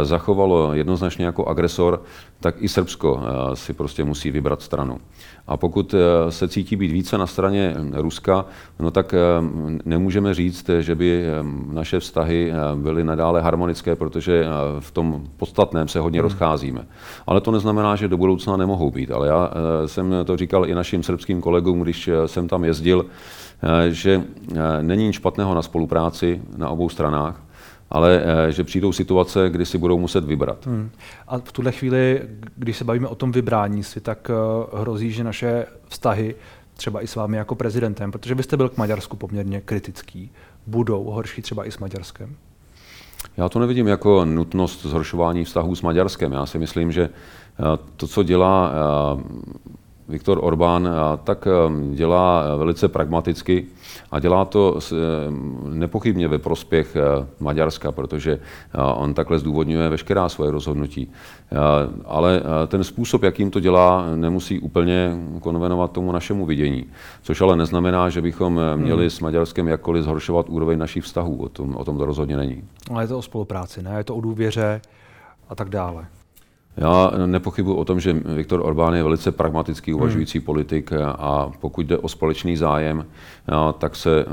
zachovalo 0.03 0.73
jednoznačně 0.73 1.25
jako 1.25 1.45
agresor, 1.45 2.01
tak 2.39 2.55
i 2.59 2.69
Srbsko 2.69 3.21
si 3.53 3.73
prostě 3.73 4.03
musí 4.03 4.31
vybrat 4.31 4.61
stranu. 4.61 4.97
A 5.47 5.57
pokud 5.57 5.93
eh, 5.93 6.31
se 6.31 6.47
cítí 6.47 6.75
být 6.75 6.91
více 6.91 7.17
na 7.17 7.27
straně 7.27 7.75
Ruska, 7.93 8.45
no 8.79 8.91
tak 8.91 9.13
eh, 9.13 9.17
nemůžeme 9.85 10.33
říct, 10.33 10.69
že 10.79 10.95
by 10.95 11.23
eh, 11.23 11.43
naše 11.73 11.99
vztahy 11.99 12.53
byly 12.75 13.03
nadále 13.03 13.41
harmonické, 13.41 13.95
protože 13.95 14.45
v 14.79 14.91
tom 14.91 15.23
podstatném 15.37 15.87
se 15.87 15.99
hodně 15.99 16.19
hmm. 16.19 16.23
rozcházíme. 16.23 16.87
Ale 17.27 17.41
to 17.41 17.51
neznamená, 17.51 17.95
že 17.95 18.07
do 18.07 18.17
budoucna 18.17 18.57
nemohou 18.57 18.91
být. 18.91 19.11
Ale 19.11 19.27
já 19.27 19.51
jsem 19.85 20.15
to 20.25 20.37
říkal 20.37 20.65
i 20.65 20.75
našim 20.75 21.03
srbským 21.03 21.41
kolegům, 21.41 21.81
když 21.81 22.09
jsem 22.25 22.47
tam 22.47 22.63
jezdil, 22.63 23.05
že 23.89 24.24
není 24.82 25.06
nic 25.06 25.15
špatného 25.15 25.54
na 25.54 25.62
spolupráci 25.62 26.41
na 26.58 26.69
obou 26.69 26.89
stranách, 26.89 27.41
ale 27.91 28.24
eh, 28.24 28.52
že 28.52 28.63
přijdou 28.63 28.91
situace, 28.91 29.50
kdy 29.50 29.65
si 29.65 29.78
budou 29.78 30.00
muset 30.00 30.26
vybrat. 30.26 30.65
Hmm. 30.65 30.89
A 31.28 31.38
v 31.38 31.52
tuhle 31.52 31.71
chvíli, 31.71 32.21
když 32.56 32.78
se 32.78 32.84
bavíme 32.84 33.08
o 33.08 33.15
tom 33.15 33.32
vybrání 33.32 33.84
si, 33.84 34.02
tak 34.02 34.30
eh, 34.30 34.78
hrozí, 34.78 35.12
že 35.12 35.24
naše 35.24 35.65
vztahy 35.88 36.36
třeba 36.74 37.04
i 37.04 37.08
s 37.08 37.15
vámi 37.15 37.38
jako 37.38 37.56
prezidentem, 37.56 38.12
protože 38.12 38.36
byste 38.36 38.58
byl 38.58 38.69
k 38.69 38.78
Maďarsku 38.78 39.17
poměrně 39.17 39.62
kritický, 39.62 40.32
budou 40.67 41.04
horší 41.04 41.41
třeba 41.41 41.67
i 41.67 41.71
s 41.71 41.78
Maďarskem? 41.78 42.36
Já 43.38 43.50
to 43.50 43.60
nevidím 43.60 43.88
jako 43.88 44.26
nutnost 44.26 44.86
zhoršování 44.86 45.43
vztahů 45.43 45.76
s 45.76 45.82
Maďarskem. 45.82 46.32
Já 46.32 46.45
si 46.45 46.60
myslím, 46.60 46.91
že 46.91 47.02
eh, 47.04 47.63
to, 47.97 48.08
co 48.08 48.24
dělá 48.24 48.71
Viktor 50.12 50.39
Orbán 50.41 50.89
tak 51.24 51.47
dělá 51.93 52.56
velice 52.56 52.88
pragmaticky 52.88 53.65
a 54.12 54.19
dělá 54.19 54.45
to 54.45 54.80
um, 54.91 55.62
nepochybně 55.80 56.28
ve 56.28 56.38
prospěch 56.38 56.95
uh, 56.95 57.26
Maďarska, 57.39 57.91
protože 57.91 58.39
on 58.95 59.13
takhle 59.13 59.39
zdůvodňuje 59.39 59.89
veškerá 59.89 60.30
svoje 60.30 60.52
rozhodnutí. 60.52 61.12
Ale 62.06 62.41
ten 62.67 62.84
způsob, 62.84 63.24
jakým 63.24 63.52
to 63.52 63.60
dělá, 63.60 64.06
nemusí 64.15 64.60
úplně 64.60 65.17
konvenovat 65.39 65.91
tomu 65.91 66.12
našemu 66.12 66.45
vidění. 66.45 66.86
Což 67.21 67.41
ale 67.41 67.56
neznamená, 67.56 68.10
že 68.10 68.21
bychom 68.21 68.60
měli 68.76 69.04
hmm. 69.04 69.10
s 69.10 69.19
Maďarskem 69.19 69.67
jakkoliv 69.67 70.04
zhoršovat 70.04 70.50
úroveň 70.50 70.80
našich 70.80 71.04
vztahů. 71.04 71.43
O 71.43 71.50
tom, 71.50 71.76
o 71.76 71.86
tom 71.86 71.97
to 71.97 72.06
rozhodně 72.06 72.38
není. 72.38 72.63
Ale 72.91 73.04
je 73.04 73.08
to 73.08 73.17
o 73.17 73.21
spolupráci, 73.21 73.84
ne? 73.84 73.93
Je 73.97 74.04
to 74.04 74.15
o 74.15 74.21
důvěře 74.21 74.82
a 75.50 75.56
tak 75.56 75.69
dále. 75.69 76.06
Já 76.77 77.12
nepochybuji 77.25 77.75
o 77.77 77.86
tom, 77.86 77.99
že 77.99 78.13
Viktor 78.13 78.62
Orbán 78.63 78.93
je 78.93 79.03
velice 79.03 79.31
pragmatický 79.31 79.93
uvažující 79.93 80.38
hmm. 80.38 80.45
politik 80.45 80.91
a 81.03 81.51
pokud 81.60 81.86
jde 81.86 81.97
o 81.97 82.10
společný 82.10 82.57
zájem, 82.57 83.05
tak 83.77 83.95
se 83.95 84.25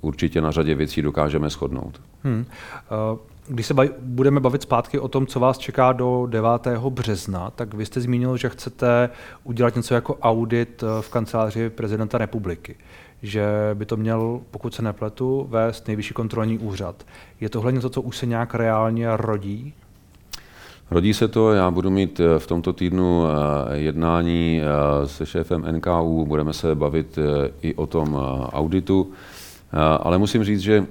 určitě 0.00 0.40
na 0.40 0.50
řadě 0.50 0.74
věcí 0.74 1.02
dokážeme 1.02 1.48
shodnout. 1.48 2.00
Hmm. 2.24 2.46
Když 3.48 3.66
se 3.66 3.74
bav, 3.74 3.86
budeme 3.98 4.40
bavit 4.40 4.62
zpátky 4.62 4.98
o 4.98 5.08
tom, 5.08 5.26
co 5.26 5.40
vás 5.40 5.58
čeká 5.58 5.92
do 5.92 6.26
9. 6.26 6.48
března, 6.88 7.50
tak 7.50 7.74
vy 7.74 7.86
jste 7.86 8.00
zmínil, 8.00 8.36
že 8.36 8.48
chcete 8.48 9.10
udělat 9.44 9.76
něco 9.76 9.94
jako 9.94 10.14
audit 10.14 10.82
eh, 10.82 11.02
v 11.02 11.10
kanceláři 11.10 11.70
prezidenta 11.70 12.18
republiky. 12.18 12.76
Že 13.22 13.46
by 13.74 13.86
to 13.86 13.96
měl, 13.96 14.40
pokud 14.50 14.74
se 14.74 14.82
nepletu, 14.82 15.46
vést 15.50 15.86
nejvyšší 15.86 16.14
kontrolní 16.14 16.58
úřad. 16.58 17.06
Je 17.40 17.48
tohle 17.48 17.72
něco, 17.72 17.90
co 17.90 18.02
už 18.02 18.16
se 18.16 18.26
nějak 18.26 18.54
reálně 18.54 19.08
rodí? 19.16 19.74
Rodí 20.90 21.14
se 21.14 21.28
to, 21.28 21.52
já 21.52 21.70
budu 21.70 21.90
mít 21.90 22.20
eh, 22.20 22.38
v 22.38 22.46
tomto 22.46 22.72
týdnu 22.72 23.24
eh, 23.26 23.76
jednání 23.76 24.60
se 25.04 25.26
šéfem 25.26 25.64
NKU, 25.76 26.24
budeme 26.24 26.52
se 26.52 26.74
bavit 26.74 27.18
i 27.62 27.74
o 27.74 27.86
tom 27.86 28.14
auditu, 28.52 29.10
ale 30.00 30.18
musím 30.18 30.44
říct, 30.44 30.60
že 30.60 30.86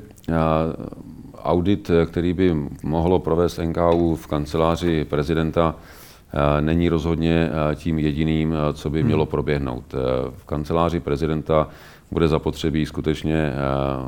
audit, 1.45 1.91
který 2.05 2.33
by 2.33 2.55
mohlo 2.83 3.19
provést 3.19 3.59
NKU 3.63 4.15
v 4.15 4.27
kanceláři 4.27 5.05
prezidenta, 5.05 5.75
eh, 5.75 6.61
není 6.61 6.89
rozhodně 6.89 7.49
eh, 7.49 7.75
tím 7.75 7.99
jediným, 7.99 8.53
eh, 8.53 8.73
co 8.73 8.89
by 8.89 9.03
mělo 9.03 9.23
hmm. 9.23 9.31
proběhnout. 9.31 9.95
V 10.37 10.45
kanceláři 10.45 10.99
prezidenta 10.99 11.67
bude 12.11 12.27
zapotřebí 12.27 12.85
skutečně 12.85 13.53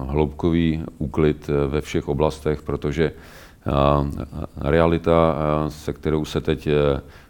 hloubkový 0.07 0.83
úklid 0.97 1.49
ve 1.67 1.81
všech 1.81 2.07
oblastech, 2.07 2.61
protože 2.61 3.11
realita, 4.61 5.35
se 5.67 5.93
kterou 5.93 6.25
se 6.25 6.41
teď 6.41 6.69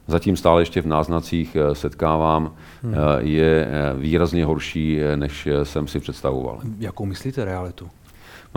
zatím 0.08 0.38
stále 0.38 0.62
ještě 0.62 0.82
v 0.82 0.88
náznacích 0.88 1.58
setkávám, 1.74 2.54
hmm. 2.84 2.94
je 3.20 3.68
výrazně 3.98 4.46
horší, 4.46 5.00
než 5.16 5.48
jsem 5.64 5.88
si 5.88 6.00
představoval. 6.00 6.60
Jakou 6.80 7.06
myslíte 7.06 7.46
realitu? 7.46 7.90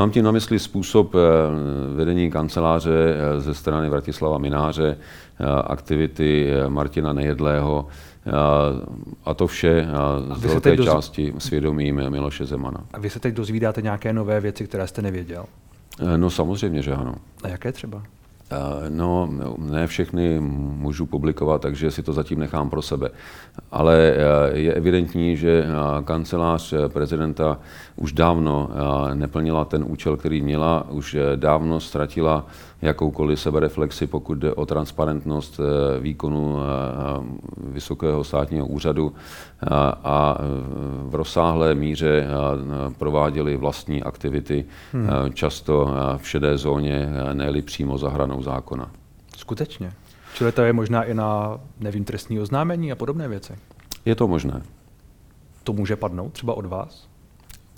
Mám 0.01 0.11
tím 0.11 0.25
na 0.25 0.31
mysli 0.31 0.59
způsob 0.59 1.15
eh, 1.15 1.19
vedení 1.95 2.31
kanceláře 2.31 3.15
eh, 3.15 3.41
ze 3.41 3.55
strany 3.55 3.89
Vratislava 3.89 4.39
Mináře, 4.39 4.97
eh, 5.41 5.45
aktivity 5.65 6.51
Martina 6.69 7.13
Nejedlého, 7.13 7.87
a 9.25 9.35
to 9.35 9.47
vše 9.47 9.87
z 10.35 10.45
velké 10.45 10.77
doz... 10.77 10.87
části 10.87 11.35
svědomím 11.39 12.11
Miloše 12.11 12.47
Zemana. 12.47 12.85
A 12.93 12.99
vy 12.99 13.11
se 13.11 13.21
teď 13.21 13.35
dozvídáte 13.35 13.83
nějaké 13.83 14.13
nové 14.13 14.41
věci, 14.41 14.67
které 14.67 14.87
jste 14.87 15.03
nevěděl? 15.03 15.45
No 16.17 16.31
samozřejmě, 16.31 16.83
že 16.83 16.95
ano. 16.95 17.15
A 17.43 17.49
jaké 17.49 17.73
třeba? 17.73 18.03
Eh, 18.53 18.91
no, 18.91 19.29
ne 19.59 19.87
všechny 19.87 20.41
můžu 20.41 21.07
publikovat, 21.07 21.63
takže 21.63 21.91
si 21.91 22.03
to 22.03 22.13
zatím 22.13 22.39
nechám 22.39 22.71
pro 22.71 22.83
sebe. 22.83 23.11
Ale 23.71 23.97
eh, 23.97 24.59
je 24.59 24.75
evidentní, 24.75 25.37
že 25.37 25.65
eh, 25.65 26.03
kancelář 26.05 26.75
prezidenta 26.89 27.59
už 27.97 28.13
dávno 28.13 28.71
neplnila 29.15 29.65
ten 29.65 29.85
účel, 29.89 30.17
který 30.17 30.43
měla, 30.43 30.91
už 30.91 31.17
dávno 31.37 31.81
ztratila 31.81 32.47
jakoukoliv 32.83 33.41
sebereflexi, 33.41 34.07
pokud 34.07 34.35
jde 34.35 34.55
o 34.55 34.67
transparentnost 34.67 35.61
eh, 35.61 36.01
výkonu 36.01 36.59
eh, 36.59 36.63
eh, 36.63 37.71
Vysokého 37.73 38.25
státního 38.25 38.67
úřadu 38.67 39.15
a 40.05 40.39
v 41.03 41.15
rozsáhlé 41.15 41.75
míře 41.75 42.27
prováděli 42.99 43.57
vlastní 43.57 44.03
aktivity, 44.03 44.65
hmm. 44.93 45.09
často 45.33 45.95
v 46.17 46.29
šedé 46.29 46.59
zóně, 46.59 47.09
ne 47.33 47.63
přímo 47.63 47.99
za 47.99 48.09
hranou 48.09 48.43
zákona. 48.43 48.91
Skutečně. 49.37 49.93
Čili 50.35 50.53
to 50.53 50.63
je 50.63 50.73
možná 50.73 51.05
i 51.05 51.15
na, 51.15 51.61
nevím, 51.81 52.05
trestní 52.05 52.41
oznámení 52.41 52.93
a 52.93 52.95
podobné 52.95 53.29
věci? 53.29 53.53
Je 54.05 54.15
to 54.15 54.29
možné. 54.29 54.63
To 55.65 55.73
může 55.73 55.97
padnout 55.97 56.33
třeba 56.33 56.55
od 56.55 56.67
vás? 56.67 57.10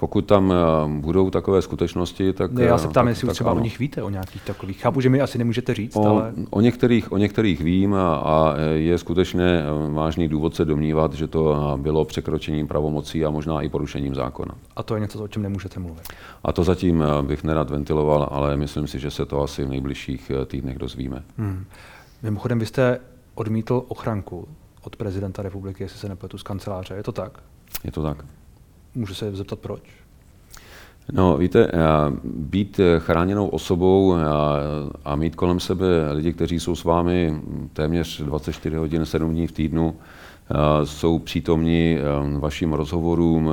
Pokud 0.02 0.26
tam 0.26 0.52
eh, 0.52 1.00
budou 1.00 1.30
takové 1.30 1.62
skutečnosti, 1.62 2.32
tak... 2.32 2.52
Ne, 2.52 2.64
já 2.64 2.78
se 2.78 2.88
ptám, 2.88 3.04
tak, 3.04 3.10
jestli 3.10 3.26
tak, 3.26 3.34
třeba 3.34 3.50
ano. 3.50 3.60
o 3.60 3.64
nich 3.64 3.78
víte, 3.78 4.02
o 4.02 4.10
nějakých 4.10 4.42
takových. 4.42 4.80
Chápu, 4.80 5.00
že 5.00 5.08
mi 5.08 5.20
asi 5.20 5.38
nemůžete 5.38 5.74
říct, 5.74 5.96
o, 5.96 6.06
ale... 6.06 6.32
O 6.50 6.60
některých, 6.60 7.12
o 7.12 7.16
některých 7.16 7.60
vím 7.60 7.94
a, 7.94 8.14
a 8.14 8.54
je 8.72 8.98
skutečně 8.98 9.44
eh, 9.44 9.92
vážný 9.92 10.28
důvod 10.28 10.54
se 10.54 10.64
domnívat, 10.64 11.14
že 11.14 11.26
to 11.26 11.74
eh, 11.74 11.78
bylo 11.78 12.04
překročením 12.04 12.68
pravomocí 12.68 13.24
a 13.24 13.30
možná 13.30 13.62
i 13.62 13.68
porušením 13.68 14.14
zákona. 14.14 14.54
A 14.76 14.82
to 14.82 14.94
je 14.94 15.00
něco, 15.00 15.24
o 15.24 15.28
čem 15.28 15.42
nemůžete 15.42 15.80
mluvit? 15.80 16.04
A 16.44 16.52
to 16.52 16.64
zatím 16.64 17.04
bych 17.22 17.44
nerad 17.44 17.70
ventiloval, 17.70 18.28
ale 18.30 18.56
myslím 18.56 18.86
si, 18.86 18.98
že 18.98 19.10
se 19.10 19.26
to 19.26 19.42
asi 19.42 19.64
v 19.64 19.68
nejbližších 19.68 20.30
týdnech 20.46 20.78
dozvíme. 20.78 21.22
Hmm. 21.38 21.64
Mimochodem, 22.22 22.58
vy 22.58 22.66
jste 22.66 23.00
odmítl 23.34 23.84
ochranku 23.88 24.48
od 24.84 24.96
prezidenta 24.96 25.42
republiky, 25.42 25.82
jestli 25.82 25.98
se 25.98 26.08
nepletu, 26.08 26.38
z 26.38 26.42
kanceláře. 26.42 26.94
Je 26.94 27.02
to 27.02 27.12
tak? 27.12 27.38
Je 27.84 27.92
to 27.92 28.02
tak. 28.02 28.24
Můžu 28.94 29.14
se 29.14 29.36
zeptat 29.36 29.58
proč? 29.58 29.82
No, 31.12 31.36
víte, 31.36 31.66
eh, 31.66 31.78
být 32.24 32.80
chráněnou 32.98 33.48
osobou 33.48 34.16
eh, 34.16 34.24
a 35.04 35.16
mít 35.16 35.36
kolem 35.36 35.60
sebe 35.60 35.86
lidi, 36.12 36.32
kteří 36.32 36.60
jsou 36.60 36.74
s 36.76 36.84
vámi 36.84 37.40
téměř 37.72 38.20
24 38.20 38.76
hodin, 38.76 39.06
7 39.06 39.32
dní 39.32 39.46
v 39.46 39.52
týdnu, 39.52 39.96
eh, 39.96 40.86
jsou 40.86 41.18
přítomní 41.18 41.98
vašim 42.38 42.72
rozhovorům, 42.72 43.50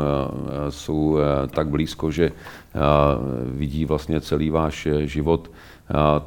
jsou 0.70 1.18
tak 1.50 1.70
blízko, 1.70 2.12
že 2.12 2.32
vidí 3.46 3.86
vlastně 3.86 4.22
celý 4.22 4.50
váš 4.50 4.88
život, 5.00 5.52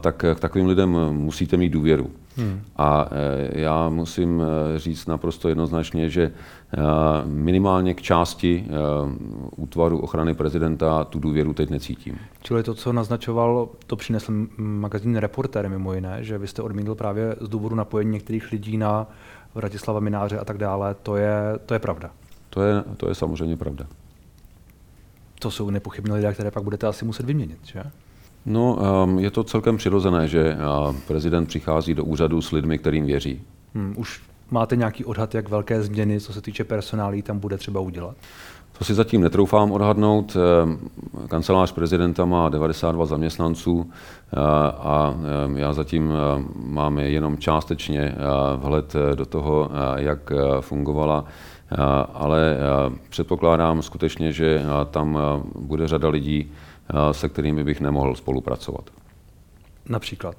tak 0.01 0.25
k 0.35 0.41
takovým 0.41 0.67
lidem 0.67 0.99
musíte 1.11 1.57
mít 1.57 1.71
důvěru. 1.71 2.11
Hmm. 2.37 2.61
A 2.77 3.09
e, 3.11 3.61
já 3.61 3.89
musím 3.89 4.43
říct 4.77 5.07
naprosto 5.07 5.49
jednoznačně, 5.49 6.11
že 6.11 6.33
minimálně 7.25 7.95
k 7.95 8.03
části 8.03 8.67
útvaru 9.57 9.99
ochrany 9.99 10.35
prezidenta 10.35 11.05
tu 11.05 11.19
důvěru 11.19 11.55
teď 11.55 11.71
necítím. 11.71 12.19
Čili 12.43 12.63
to, 12.63 12.75
co 12.75 12.93
naznačoval, 12.93 13.69
to 13.87 13.97
přinesl 13.97 14.33
magazín 14.57 15.17
Reporter 15.17 15.69
mimo 15.69 15.95
jiné, 15.95 16.25
že 16.25 16.39
vy 16.39 16.47
jste 16.47 16.63
odmítl 16.63 16.95
právě 16.95 17.37
z 17.41 17.49
důvodu 17.49 17.77
napojení 17.77 18.11
některých 18.11 18.53
lidí 18.53 18.77
na 18.77 19.07
Vratislava 19.55 20.01
Mináře 20.01 20.39
a 20.39 20.45
tak 20.45 20.59
dále, 20.59 20.95
to 21.03 21.17
je, 21.17 21.35
to 21.67 21.75
je 21.75 21.81
pravda. 21.81 22.11
To 22.51 22.63
je, 22.63 22.85
to 22.97 23.09
je 23.09 23.15
samozřejmě 23.15 23.57
pravda. 23.57 23.87
To 25.39 25.51
jsou 25.51 25.71
nepochybně 25.71 26.15
lidé, 26.15 26.33
které 26.33 26.51
pak 26.51 26.63
budete 26.63 26.87
asi 26.87 27.05
muset 27.05 27.27
vyměnit, 27.27 27.59
že? 27.65 27.83
No, 28.47 28.79
um, 29.05 29.19
je 29.19 29.31
to 29.31 29.45
celkem 29.45 29.77
přirozené, 29.77 30.29
že 30.29 30.57
uh, 30.57 30.97
prezident 31.07 31.47
přichází 31.47 31.95
do 31.95 32.05
úřadu 32.05 32.43
s 32.43 32.53
lidmi, 32.53 32.79
kterým 32.79 33.07
věří. 33.07 33.41
Hmm, 33.75 33.95
už 33.97 34.23
máte 34.51 34.77
nějaký 34.77 35.05
odhad, 35.05 35.35
jak 35.35 35.49
velké 35.49 35.83
změny, 35.83 36.21
co 36.21 36.33
se 36.33 36.41
týče 36.41 36.65
personálí, 36.65 37.23
tam 37.23 37.39
bude 37.39 37.59
třeba 37.59 37.81
udělat? 37.81 38.17
To 38.79 38.85
si 38.85 38.95
zatím 38.95 39.21
netroufám 39.21 39.73
odhadnout. 39.73 40.37
Um, 40.65 40.91
kancelář 41.29 41.73
prezidenta 41.73 42.25
má 42.25 42.49
92 42.49 43.07
zaměstnanců 43.07 43.75
uh, 43.75 43.85
a 44.79 45.15
um, 45.47 45.57
já 45.57 45.73
zatím 45.73 46.13
mám 46.65 46.99
jenom 46.99 47.39
částečně 47.39 48.15
uh, 48.15 48.63
vhled 48.63 48.95
do 49.15 49.27
toho, 49.27 49.71
jak 49.97 50.33
fungovala 50.61 51.25
ale 52.15 52.57
předpokládám 53.09 53.83
skutečně, 53.83 54.33
že 54.33 54.63
tam 54.91 55.19
bude 55.59 55.89
řada 55.89 56.09
lidí, 56.09 56.53
se 57.13 57.29
kterými 57.29 57.65
bych 57.65 57.81
nemohl 57.81 58.15
spolupracovat. 58.15 58.91
Například? 59.89 60.37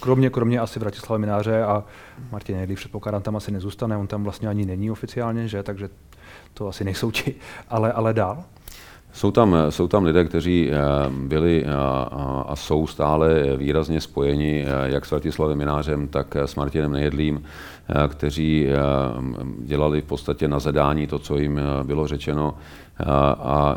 Kromě, 0.00 0.30
kromě 0.30 0.60
asi 0.60 0.78
Vratislava 0.78 1.18
Mináře 1.18 1.62
a 1.62 1.84
Martin 2.32 2.56
Nedlík 2.56 2.78
předpokládám 2.78 3.22
tam 3.22 3.36
asi 3.36 3.52
nezůstane, 3.52 3.96
on 3.96 4.06
tam 4.06 4.24
vlastně 4.24 4.48
ani 4.48 4.66
není 4.66 4.90
oficiálně, 4.90 5.48
že? 5.48 5.62
takže 5.62 5.88
to 6.54 6.68
asi 6.68 6.84
nejsou 6.84 7.10
ti, 7.10 7.34
ale, 7.68 7.92
ale 7.92 8.14
dál? 8.14 8.44
Jsou 9.14 9.30
tam, 9.30 9.56
jsou 9.70 9.88
tam 9.88 10.04
lidé, 10.04 10.24
kteří 10.24 10.70
eh, 10.70 10.76
byli 11.10 11.66
a, 11.66 12.08
eh, 12.12 12.44
a 12.46 12.56
jsou 12.56 12.86
stále 12.86 13.56
výrazně 13.56 14.00
spojeni 14.00 14.64
eh, 14.66 14.68
jak 14.84 15.06
s 15.06 15.10
Vratislavem 15.10 15.58
Minářem, 15.58 16.08
tak 16.08 16.36
s 16.36 16.54
Martinem 16.54 16.92
Nejedlým, 16.92 17.42
kteří 18.08 18.68
dělali 19.58 20.00
v 20.00 20.04
podstatě 20.04 20.48
na 20.48 20.58
zadání 20.58 21.06
to, 21.06 21.18
co 21.18 21.38
jim 21.38 21.60
bylo 21.82 22.06
řečeno 22.06 22.54
a 23.38 23.76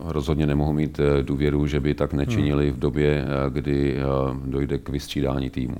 rozhodně 0.00 0.46
nemohu 0.46 0.72
mít 0.72 1.00
důvěru, 1.22 1.66
že 1.66 1.80
by 1.80 1.94
tak 1.94 2.12
nečinili 2.12 2.70
v 2.70 2.78
době, 2.78 3.26
kdy 3.48 3.96
dojde 4.44 4.78
k 4.78 4.88
vystřídání 4.88 5.50
týmu. 5.50 5.76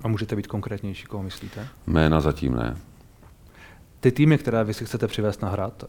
A 0.00 0.08
můžete 0.08 0.36
být 0.36 0.46
konkrétnější, 0.46 1.06
koho 1.06 1.22
myslíte? 1.22 1.66
Jména 1.86 2.20
zatím 2.20 2.54
ne. 2.54 2.76
Ty 4.00 4.12
týmy, 4.12 4.38
které 4.38 4.64
vy 4.64 4.74
si 4.74 4.84
chcete 4.84 5.06
přivést 5.06 5.42
na 5.42 5.48
hrad, 5.48 5.84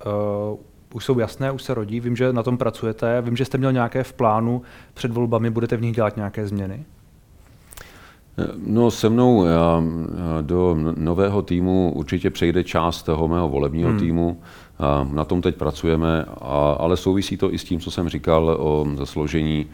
už 0.93 1.05
jsou 1.05 1.19
jasné, 1.19 1.51
už 1.51 1.63
se 1.63 1.73
rodí, 1.73 1.99
vím, 1.99 2.15
že 2.15 2.33
na 2.33 2.43
tom 2.43 2.57
pracujete, 2.57 3.21
vím, 3.21 3.37
že 3.37 3.45
jste 3.45 3.57
měl 3.57 3.71
nějaké 3.71 4.03
v 4.03 4.13
plánu 4.13 4.61
před 4.93 5.11
volbami, 5.11 5.49
budete 5.49 5.77
v 5.77 5.81
nich 5.81 5.95
dělat 5.95 6.15
nějaké 6.15 6.47
změny? 6.47 6.85
No 8.65 8.91
se 8.91 9.09
mnou 9.09 9.45
já, 9.45 9.83
do 10.41 10.77
nového 10.97 11.41
týmu 11.41 11.91
určitě 11.95 12.29
přejde 12.29 12.63
část 12.63 13.03
toho 13.03 13.27
mého 13.27 13.49
volebního 13.49 13.89
hmm. 13.89 13.99
týmu. 13.99 14.37
Na 15.11 15.25
tom 15.25 15.41
teď 15.41 15.55
pracujeme, 15.55 16.25
ale 16.77 16.97
souvisí 16.97 17.37
to 17.37 17.53
i 17.53 17.57
s 17.57 17.63
tím, 17.63 17.79
co 17.79 17.91
jsem 17.91 18.09
říkal 18.09 18.57
o 18.59 18.85
složení 19.03 19.65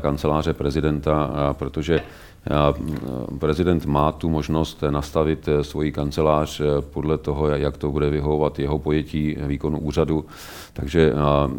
kanceláře 0.00 0.52
prezidenta, 0.52 1.30
protože 1.52 2.00
prezident 3.38 3.86
má 3.86 4.12
tu 4.12 4.28
možnost 4.28 4.84
nastavit 4.90 5.48
eh, 5.48 5.64
svoji 5.64 5.92
kancelář 5.92 6.60
eh, 6.60 6.64
podle 6.80 7.18
toho, 7.18 7.48
jak 7.48 7.76
to 7.76 7.90
bude 7.90 8.10
vyhovovat 8.10 8.58
jeho 8.58 8.78
pojetí 8.78 9.36
výkonu 9.46 9.78
úřadu. 9.78 10.24
Takže 10.72 11.12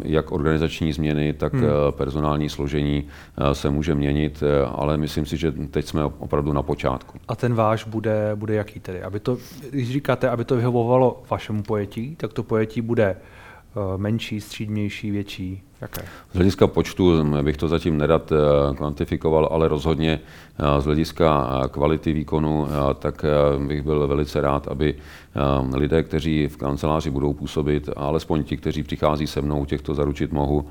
jak 0.04 0.32
organizační 0.32 0.92
změny, 0.92 1.32
tak 1.32 1.54
hmm. 1.54 1.64
Personální 1.90 2.48
složení 2.48 3.04
se 3.52 3.70
může 3.70 3.94
měnit, 3.94 4.42
ale 4.74 4.96
myslím 4.96 5.26
si, 5.26 5.36
že 5.36 5.52
teď 5.52 5.86
jsme 5.86 6.04
opravdu 6.04 6.52
na 6.52 6.62
počátku. 6.62 7.18
A 7.28 7.36
ten 7.36 7.54
váš 7.54 7.84
bude, 7.84 8.32
bude 8.34 8.54
jaký 8.54 8.80
tedy? 8.80 9.02
Aby 9.02 9.20
to, 9.20 9.38
když 9.70 9.92
říkáte, 9.92 10.28
aby 10.28 10.44
to 10.44 10.56
vyhovovalo 10.56 11.22
vašemu 11.30 11.62
pojetí, 11.62 12.16
tak 12.16 12.32
to 12.32 12.42
pojetí 12.42 12.80
bude 12.80 13.16
menší, 13.96 14.40
střídnější, 14.40 15.10
větší? 15.10 15.62
Jaké? 15.82 16.02
Z 16.32 16.34
hlediska 16.34 16.66
počtu 16.66 17.24
bych 17.42 17.56
to 17.56 17.68
zatím 17.68 17.98
nerad 17.98 18.32
eh, 18.32 18.36
kvantifikoval, 18.74 19.48
ale 19.52 19.68
rozhodně 19.68 20.20
eh, 20.58 20.80
z 20.80 20.84
hlediska 20.84 21.60
eh, 21.64 21.68
kvality 21.68 22.12
výkonu, 22.12 22.66
tak 22.98 23.24
bych 23.66 23.82
byl 23.82 24.08
velice 24.08 24.40
rád, 24.40 24.68
aby 24.68 24.94
lidé, 25.74 26.02
kteří 26.02 26.48
v 26.48 26.56
kanceláři 26.56 27.10
budou 27.10 27.32
působit, 27.32 27.90
alespoň 27.96 28.44
ti, 28.44 28.56
kteří 28.56 28.82
přichází 28.82 29.26
se 29.26 29.40
mnou, 29.40 29.64
těchto 29.64 29.94
zaručit 29.94 30.32
mohu, 30.32 30.64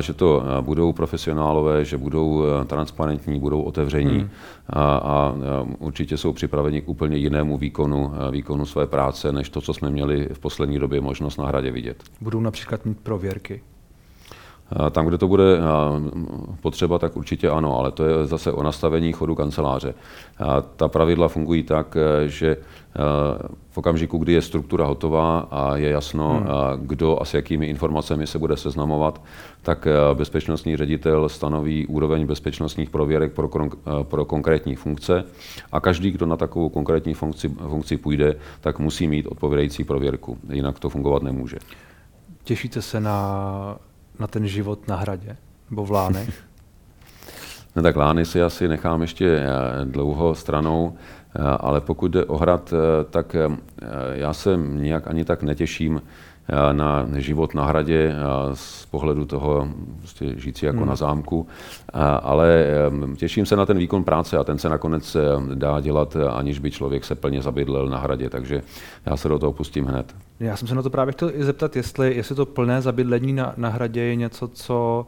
že 0.00 0.14
to 0.14 0.42
budou 0.60 0.92
profesionálové, 0.92 1.84
že 1.84 1.98
budou 1.98 2.44
transparentní, 2.66 3.40
budou 3.40 3.62
otevření 3.62 4.18
hmm. 4.18 4.28
a, 4.70 4.96
a 4.96 5.34
určitě 5.78 6.16
jsou 6.16 6.32
připraveni 6.32 6.82
k 6.82 6.88
úplně 6.88 7.16
jinému 7.16 7.58
výkonu, 7.58 8.12
výkonu 8.30 8.66
své 8.66 8.86
práce, 8.86 9.32
než 9.32 9.48
to, 9.48 9.60
co 9.60 9.74
jsme 9.74 9.90
měli 9.90 10.28
v 10.32 10.38
poslední 10.38 10.78
době 10.78 11.00
možnost 11.00 11.36
na 11.36 11.46
hradě 11.46 11.70
vidět. 11.70 12.02
Budou 12.20 12.40
například 12.40 12.84
mít 12.84 13.00
prověrky? 13.00 13.62
Tam, 14.90 15.06
kde 15.06 15.18
to 15.18 15.28
bude 15.28 15.58
potřeba, 16.60 16.98
tak 16.98 17.16
určitě 17.16 17.50
ano, 17.50 17.78
ale 17.78 17.90
to 17.90 18.04
je 18.04 18.26
zase 18.26 18.52
o 18.52 18.62
nastavení 18.62 19.12
chodu 19.12 19.34
kanceláře. 19.34 19.94
Ta 20.76 20.88
pravidla 20.88 21.28
fungují 21.28 21.62
tak, 21.62 21.96
že 22.26 22.56
v 23.70 23.78
okamžiku, 23.78 24.18
kdy 24.18 24.32
je 24.32 24.42
struktura 24.42 24.86
hotová 24.86 25.38
a 25.50 25.76
je 25.76 25.90
jasno, 25.90 26.28
hmm. 26.30 26.46
kdo 26.86 27.22
a 27.22 27.24
s 27.24 27.34
jakými 27.34 27.66
informacemi 27.66 28.26
se 28.26 28.38
bude 28.38 28.56
seznamovat, 28.56 29.22
tak 29.62 29.88
bezpečnostní 30.14 30.76
ředitel 30.76 31.28
stanoví 31.28 31.86
úroveň 31.86 32.26
bezpečnostních 32.26 32.90
prověrek 32.90 33.32
pro, 33.32 33.50
pro 34.02 34.24
konkrétní 34.24 34.76
funkce 34.76 35.24
a 35.72 35.80
každý, 35.80 36.10
kdo 36.10 36.26
na 36.26 36.36
takovou 36.36 36.68
konkrétní 36.68 37.14
funkci, 37.14 37.48
funkci 37.48 37.96
půjde, 37.96 38.36
tak 38.60 38.78
musí 38.78 39.06
mít 39.06 39.26
odpovědající 39.26 39.84
prověrku, 39.84 40.38
jinak 40.48 40.78
to 40.78 40.88
fungovat 40.88 41.22
nemůže. 41.22 41.56
Těšíte 42.44 42.82
se 42.82 43.00
na 43.00 43.76
na 44.18 44.26
ten 44.26 44.46
život 44.46 44.88
na 44.88 44.96
hradě 44.96 45.36
nebo 45.70 45.84
v 45.84 45.90
Lánech? 45.90 46.44
no 47.76 47.82
tak 47.82 47.96
Lány 47.96 48.24
si 48.24 48.42
asi 48.42 48.68
nechám 48.68 49.02
ještě 49.02 49.28
eh, 49.28 49.48
dlouho 49.84 50.34
stranou, 50.34 50.92
eh, 51.36 51.42
ale 51.42 51.80
pokud 51.80 52.08
jde 52.08 52.24
o 52.24 52.36
hrad, 52.36 52.72
eh, 52.72 53.04
tak 53.10 53.36
já 54.12 54.32
se 54.32 54.56
nijak 54.56 55.08
ani 55.08 55.24
tak 55.24 55.42
netěším 55.42 56.02
na 56.72 57.06
život 57.16 57.54
na 57.54 57.66
hradě 57.66 58.14
z 58.54 58.86
pohledu 58.86 59.24
toho 59.24 59.68
prostě 59.98 60.34
žít 60.36 60.62
jako 60.62 60.78
hmm. 60.78 60.88
na 60.88 60.96
zámku, 60.96 61.46
ale 62.22 62.66
těším 63.16 63.46
se 63.46 63.56
na 63.56 63.66
ten 63.66 63.78
výkon 63.78 64.04
práce 64.04 64.38
a 64.38 64.44
ten 64.44 64.58
se 64.58 64.68
nakonec 64.68 65.16
dá 65.54 65.80
dělat, 65.80 66.16
aniž 66.32 66.58
by 66.58 66.70
člověk 66.70 67.04
se 67.04 67.14
plně 67.14 67.42
zabydlel 67.42 67.88
na 67.88 67.98
hradě, 67.98 68.30
takže 68.30 68.62
já 69.06 69.16
se 69.16 69.28
do 69.28 69.38
toho 69.38 69.52
pustím 69.52 69.86
hned. 69.86 70.14
Já 70.40 70.56
jsem 70.56 70.68
se 70.68 70.74
na 70.74 70.82
to 70.82 70.90
právě 70.90 71.12
chtěl 71.12 71.30
i 71.34 71.44
zeptat, 71.44 71.76
jestli, 71.76 72.16
jestli 72.16 72.34
to 72.34 72.46
plné 72.46 72.82
zabydlení 72.82 73.32
na, 73.32 73.54
na 73.56 73.68
hradě 73.68 74.00
je 74.00 74.16
něco, 74.16 74.48
co, 74.48 75.06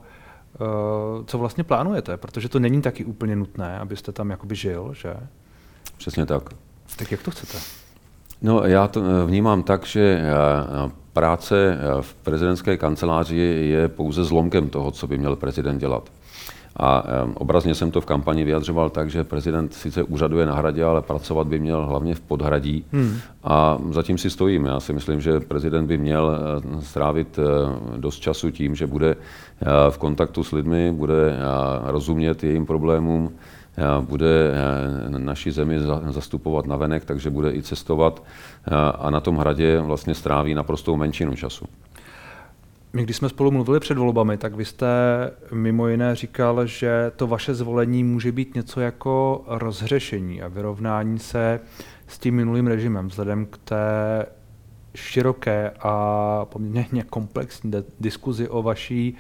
co 1.27 1.39
vlastně 1.39 1.65
plánujete, 1.65 2.17
protože 2.17 2.49
to 2.49 2.59
není 2.59 2.83
taky 2.83 3.05
úplně 3.05 3.37
nutné, 3.37 3.79
abyste 3.79 4.13
tam 4.13 4.31
jakoby 4.31 4.55
žil, 4.55 4.91
že? 4.95 5.17
Přesně 5.97 6.27
tak. 6.27 6.43
Tak 6.97 7.13
jak 7.13 7.23
to 7.23 7.31
chcete? 7.31 7.59
No, 8.43 8.65
já 8.65 8.89
to 8.89 9.03
eh, 9.05 9.27
vnímám 9.27 9.63
tak, 9.63 9.87
že 9.87 10.23
eh, 10.23 10.91
práce 11.15 11.79
v 12.01 12.15
prezidentské 12.15 12.77
kanceláři 12.77 13.37
je 13.71 13.89
pouze 13.89 14.25
zlomkem 14.25 14.69
toho, 14.69 14.91
co 14.91 15.07
by 15.07 15.19
měl 15.19 15.37
prezident 15.37 15.79
dělat. 15.79 16.11
A 16.77 17.05
obrazně 17.35 17.75
jsem 17.75 17.91
to 17.91 18.01
v 18.01 18.07
kampani 18.07 18.45
vyjadřoval 18.45 18.91
tak, 18.91 19.11
že 19.11 19.25
prezident 19.25 19.75
sice 19.75 20.03
úřaduje 20.03 20.47
na 20.47 20.55
hradě, 20.55 20.85
ale 20.85 21.03
pracovat 21.03 21.47
by 21.47 21.59
měl 21.59 21.87
hlavně 21.87 22.15
v 22.15 22.21
podhradí. 22.21 22.85
Hmm. 22.93 23.17
A 23.45 23.79
zatím 23.91 24.19
si 24.19 24.31
stojím. 24.31 24.65
Já 24.65 24.81
si 24.81 24.93
myslím, 24.93 25.21
že 25.21 25.41
prezident 25.41 25.87
by 25.87 25.99
měl 25.99 26.37
eh, 26.79 26.83
strávit 26.83 27.39
eh, 27.39 27.43
dost 27.97 28.19
času 28.19 28.51
tím, 28.51 28.75
že 28.75 28.87
bude 28.87 29.11
eh, 29.11 29.67
v 29.91 29.99
kontaktu 29.99 30.45
s 30.45 30.53
lidmi, 30.53 30.93
bude 30.93 31.37
rozumět 31.85 32.45
jejím 32.45 32.67
problémům, 32.67 33.33
bude 34.01 34.55
naši 35.09 35.53
zemi 35.53 35.79
zastupovat 36.09 36.67
na 36.67 36.77
venek, 36.77 37.05
takže 37.05 37.31
bude 37.31 37.53
i 37.53 37.63
cestovat 37.63 38.23
a 38.99 39.11
na 39.11 39.21
tom 39.21 39.37
hradě 39.37 39.81
vlastně 39.81 40.15
stráví 40.15 40.55
naprostou 40.55 40.97
menšinu 40.97 41.37
času. 41.37 41.65
My, 42.93 43.03
když 43.03 43.17
jsme 43.17 43.29
spolu 43.29 43.51
mluvili 43.51 43.81
před 43.81 43.99
volbami, 43.99 44.37
tak 44.37 44.55
vy 44.55 44.65
jste 44.65 44.87
mimo 45.53 45.89
jiné 45.89 46.15
říkal, 46.15 46.67
že 46.67 47.13
to 47.17 47.27
vaše 47.27 47.55
zvolení 47.55 48.05
může 48.05 48.33
být 48.33 48.55
něco 48.55 48.81
jako 48.81 49.45
rozhřešení 49.47 50.43
a 50.43 50.49
vyrovnání 50.49 51.19
se 51.19 51.61
s 52.07 52.19
tím 52.19 52.35
minulým 52.35 52.67
režimem, 52.67 53.09
vzhledem 53.09 53.47
k 53.47 53.59
té 53.59 54.27
široké 54.95 55.73
a 55.81 56.45
poměrně 56.45 57.03
komplexní 57.03 57.73
diskuzi 58.01 58.49
o 58.49 58.63
vaší, 58.63 59.17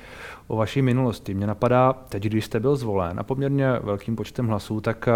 o 0.46 0.56
vaší 0.56 0.82
minulosti. 0.82 1.34
Mně 1.34 1.46
napadá, 1.46 1.92
teď, 1.92 2.22
když 2.22 2.44
jste 2.44 2.60
byl 2.60 2.76
zvolen 2.76 3.20
a 3.20 3.22
poměrně 3.22 3.72
velkým 3.82 4.16
počtem 4.16 4.46
hlasů, 4.46 4.80
tak 4.80 5.08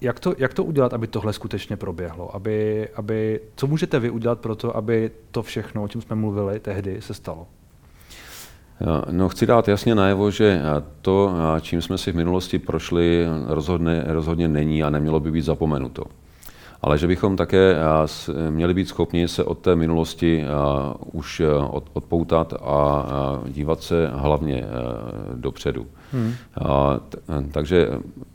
jak 0.00 0.20
to, 0.20 0.34
jak 0.38 0.54
to 0.54 0.64
udělat, 0.64 0.94
aby 0.94 1.06
tohle 1.06 1.32
skutečně 1.32 1.76
proběhlo? 1.76 2.36
Aby, 2.36 2.88
aby, 2.94 3.40
co 3.56 3.66
můžete 3.66 3.98
vy 3.98 4.10
udělat 4.10 4.40
pro 4.40 4.56
to, 4.56 4.76
aby 4.76 5.10
to 5.30 5.42
všechno, 5.42 5.82
o 5.82 5.88
čem 5.88 6.00
jsme 6.00 6.16
mluvili 6.16 6.60
tehdy, 6.60 7.02
se 7.02 7.14
stalo? 7.14 7.46
No, 9.10 9.28
chci 9.28 9.46
dát 9.46 9.68
jasně 9.68 9.94
najevo, 9.94 10.30
že 10.30 10.62
to, 11.02 11.34
čím 11.60 11.82
jsme 11.82 11.98
si 11.98 12.12
v 12.12 12.16
minulosti 12.16 12.58
prošli, 12.58 13.26
rozhodně, 13.46 14.04
rozhodně 14.06 14.48
není 14.48 14.82
a 14.82 14.90
nemělo 14.90 15.20
by 15.20 15.30
být 15.30 15.42
zapomenuto. 15.42 16.04
Ale 16.82 16.98
že 16.98 17.06
bychom 17.06 17.36
také 17.36 17.76
měli 18.50 18.74
být 18.74 18.88
schopni 18.88 19.28
se 19.28 19.44
od 19.44 19.58
té 19.58 19.76
minulosti 19.76 20.44
už 21.12 21.42
odpoutat 21.92 22.54
a 22.62 23.04
dívat 23.48 23.82
se 23.82 24.10
hlavně 24.14 24.64
dopředu. 25.34 25.86
Hmm. 26.12 26.34
Takže 27.52 27.88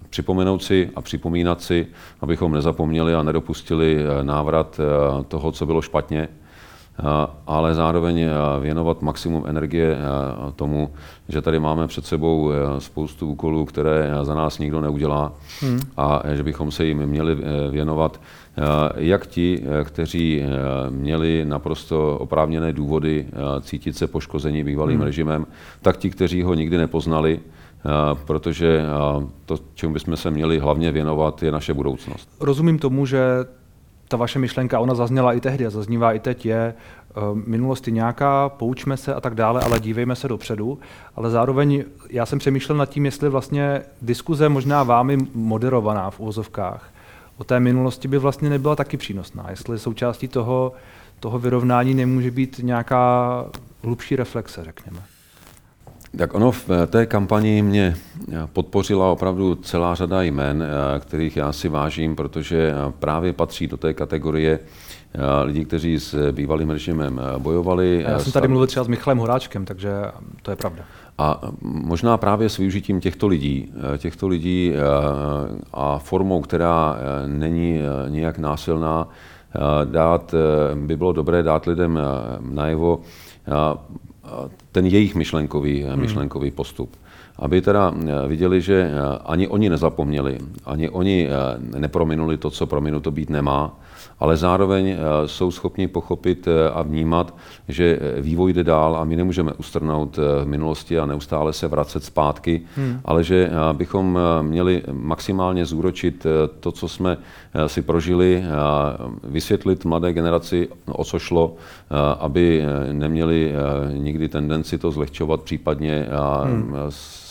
připomenout 0.10 0.64
si 0.64 0.90
a 0.96 1.02
připomínat 1.02 1.62
si, 1.62 1.88
abychom 2.22 2.54
nezapomněli 2.54 3.16
a 3.16 3.24
nedopustili 3.24 3.98
eh, 4.00 4.24
návrat 4.24 4.80
eh, 4.80 5.24
toho, 5.24 5.52
co 5.52 5.66
bylo 5.66 5.82
špatně, 5.82 6.22
eh, 6.22 6.47
ale 7.48 7.74
zároveň 7.74 8.26
věnovat 8.62 9.02
maximum 9.02 9.44
energie 9.48 9.98
tomu, 10.56 10.92
že 11.30 11.42
tady 11.42 11.60
máme 11.60 11.88
před 11.88 12.06
sebou 12.06 12.52
spoustu 12.80 13.28
úkolů, 13.28 13.66
které 13.66 14.12
za 14.22 14.36
nás 14.36 14.60
nikdo 14.60 14.82
neudělá 14.82 15.34
hmm. 15.62 15.80
a 15.98 16.22
že 16.34 16.44
bychom 16.44 16.72
se 16.72 16.86
jim 16.86 17.06
měli 17.06 17.38
věnovat 17.72 18.22
jak 18.96 19.28
ti, 19.28 19.64
kteří 19.84 20.44
měli 20.90 21.46
naprosto 21.46 22.18
oprávněné 22.18 22.74
důvody 22.74 23.26
cítit 23.62 23.98
se 23.98 24.08
poškození 24.08 24.64
bývalým 24.64 24.98
hmm. 24.98 25.06
režimem, 25.06 25.48
tak 25.82 25.98
ti, 25.98 26.10
kteří 26.10 26.44
ho 26.44 26.54
nikdy 26.54 26.78
nepoznali, 26.78 27.40
protože 28.26 28.82
to, 29.46 29.56
čemu 29.74 29.94
bychom 29.94 30.18
se 30.18 30.32
měli 30.32 30.60
hlavně 30.60 30.92
věnovat, 30.92 31.44
je 31.44 31.52
naše 31.52 31.74
budoucnost. 31.74 32.30
Rozumím 32.40 32.80
tomu, 32.80 33.06
že 33.06 33.20
ta 34.08 34.18
vaše 34.18 34.40
myšlenka, 34.40 34.80
ona 34.80 34.96
zazněla 34.96 35.34
i 35.34 35.40
tehdy 35.40 35.66
a 35.66 35.70
zaznívá 35.70 36.14
i 36.14 36.20
teď, 36.20 36.46
je 36.46 36.58
e, 36.58 36.74
minulost 37.34 37.88
je 37.88 37.94
nějaká, 37.94 38.50
poučme 38.50 38.98
se 38.98 39.14
a 39.14 39.22
tak 39.22 39.36
dále, 39.36 39.62
ale 39.62 39.80
dívejme 39.80 40.16
se 40.16 40.28
dopředu. 40.28 40.80
Ale 41.16 41.30
zároveň 41.30 41.84
já 42.10 42.26
jsem 42.26 42.40
přemýšlel 42.40 42.78
nad 42.78 42.90
tím, 42.90 43.06
jestli 43.06 43.30
vlastně 43.30 43.82
diskuze 44.02 44.50
možná 44.50 44.84
vámi 44.84 45.18
moderovaná 45.34 46.10
v 46.10 46.20
úvozovkách 46.20 46.90
o 47.38 47.44
té 47.44 47.60
minulosti 47.60 48.08
by 48.08 48.18
vlastně 48.18 48.50
nebyla 48.50 48.76
taky 48.76 48.98
přínosná. 48.98 49.46
Jestli 49.50 49.80
součástí 49.80 50.28
toho, 50.28 50.74
toho 51.20 51.40
vyrovnání 51.40 51.94
nemůže 51.94 52.32
být 52.32 52.60
nějaká 52.64 53.46
hlubší 53.84 54.16
reflexe, 54.16 54.64
řekněme. 54.64 55.00
Tak 56.16 56.34
ono 56.34 56.52
v 56.52 56.70
eh, 56.70 56.88
té 56.88 57.06
kampani 57.06 57.62
mě 57.62 57.96
eh, 58.32 58.48
podpořila 58.54 59.12
opravdu 59.12 59.56
celá 59.56 59.96
řada 59.96 60.22
jmen, 60.22 60.64
eh, 60.64 61.00
kterých 61.00 61.38
já 61.38 61.54
si 61.54 61.70
vážím, 61.70 62.16
protože 62.16 62.74
právě 63.00 63.34
patří 63.34 63.68
do 63.68 63.78
té 63.78 63.94
kategorie 63.94 64.60
lidí, 65.44 65.66
kteří 65.66 66.00
s 66.00 66.32
bývalým 66.32 66.70
režimem 66.70 67.22
bojovali. 67.38 68.06
A 68.06 68.10
já 68.10 68.20
jsem 68.20 68.32
tady 68.32 68.48
mluvil 68.48 68.68
třeba 68.68 68.84
s 68.84 68.88
Michalem 68.88 69.18
Horáčkem, 69.18 69.66
takže 69.66 69.90
to 70.42 70.52
je 70.52 70.56
pravda. 70.56 70.84
A 71.18 71.42
možná 71.62 72.18
právě 72.18 72.50
s 72.50 72.58
využitím 72.58 73.00
těchto 73.00 73.28
lidí, 73.28 73.72
těchto 73.98 74.28
lidí 74.28 74.74
a 75.74 75.98
formou, 75.98 76.42
která 76.42 76.98
není 77.28 77.80
nijak 78.08 78.38
násilná, 78.38 79.10
dát, 79.86 80.36
by 80.76 80.98
bylo 80.98 81.12
dobré 81.12 81.44
dát 81.44 81.66
lidem 81.66 82.00
najevo 82.40 83.02
ten 84.72 84.86
jejich 84.86 85.16
myšlenkový, 85.16 85.86
myšlenkový 85.96 86.52
postup 86.52 86.98
aby 87.40 87.62
teda 87.62 87.94
viděli, 88.28 88.62
že 88.62 88.92
ani 89.26 89.48
oni 89.48 89.70
nezapomněli, 89.70 90.38
ani 90.66 90.90
oni 90.90 91.30
neprominuli 91.78 92.38
to, 92.38 92.50
co 92.50 92.66
prominuto 92.66 93.12
být 93.12 93.30
nemá, 93.30 93.80
ale 94.20 94.38
zároveň 94.38 94.90
eh, 94.90 94.98
jsou 95.26 95.52
schopni 95.52 95.88
pochopit 95.88 96.48
eh, 96.48 96.70
a 96.70 96.82
vnímat, 96.82 97.36
že 97.68 98.00
eh, 98.02 98.22
vývoj 98.22 98.54
jde 98.54 98.64
dál 98.64 98.96
a 98.96 99.04
my 99.04 99.16
nemůžeme 99.16 99.54
ustrnout 99.54 100.18
v 100.18 100.46
minulosti 100.46 101.00
a 101.00 101.06
neustále 101.06 101.54
se 101.54 101.68
vracet 101.68 102.04
zpátky, 102.04 102.62
hmm. 102.76 103.00
ale 103.06 103.24
že 103.24 103.50
bychom 103.74 104.20
měli 104.42 104.84
maximálně 104.92 105.66
zúročit 105.66 106.26
to, 106.60 106.72
co 106.72 106.88
jsme 106.88 107.18
si 107.68 107.82
prožili, 107.82 108.44
vysvětlit 109.24 109.86
mladé 109.86 110.14
generaci, 110.14 110.68
o 110.86 111.04
co 111.04 111.20
šlo, 111.20 111.56
aby 112.20 112.64
neměli 112.92 113.54
nikdy 113.94 114.30
tendenci 114.30 114.78
to 114.78 114.92
zlehčovat, 114.92 115.42
případně 115.42 116.08
hmm. 116.44 116.74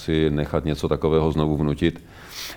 Si 0.07 0.31
nechat 0.31 0.65
něco 0.65 0.89
takového 0.89 1.33
znovu 1.33 1.57
vnutit 1.57 2.01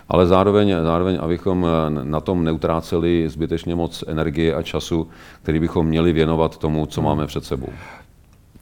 ale 0.10 0.28
zároveň, 0.28 0.76
zároveň, 0.84 1.18
abychom 1.22 1.68
na 2.04 2.20
tom 2.20 2.44
neutráceli 2.44 3.30
zbytečně 3.30 3.76
moc 3.76 4.04
energie 4.08 4.56
a 4.56 4.62
času, 4.62 5.08
který 5.42 5.60
bychom 5.60 5.88
měli 5.88 6.14
věnovat 6.14 6.58
tomu, 6.58 6.86
co 6.86 7.02
máme 7.02 7.28
před 7.28 7.46
sebou. 7.46 7.70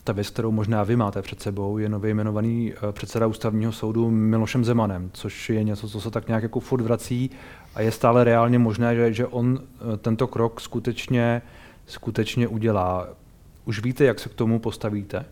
Ta 0.03 0.13
věc, 0.13 0.29
kterou 0.29 0.51
možná 0.51 0.83
vy 0.83 0.95
máte 0.95 1.21
před 1.21 1.41
sebou, 1.41 1.77
je 1.77 1.89
nově 1.89 2.11
jmenovaný 2.11 2.73
eh, 2.73 2.91
předseda 2.91 3.27
ústavního 3.27 3.71
soudu 3.71 4.11
Milošem 4.11 4.65
Zemanem, 4.65 5.09
což 5.13 5.49
je 5.49 5.63
něco, 5.63 5.89
co 5.89 6.01
se 6.01 6.11
tak 6.11 6.27
nějak 6.27 6.43
jako 6.43 6.59
furt 6.59 6.81
vrací 6.81 7.29
a 7.75 7.81
je 7.81 7.91
stále 7.91 8.23
reálně 8.23 8.59
možné, 8.59 8.95
že, 8.95 9.13
že 9.13 9.27
on 9.27 9.59
eh, 9.59 9.97
tento 9.97 10.27
krok 10.27 10.61
skutečně, 10.61 11.41
skutečně 11.85 12.47
udělá. 12.47 13.07
Už 13.65 13.83
víte, 13.83 14.05
jak 14.05 14.19
se 14.19 14.29
k 14.29 14.33
tomu 14.33 14.59
postavíte? 14.59 15.25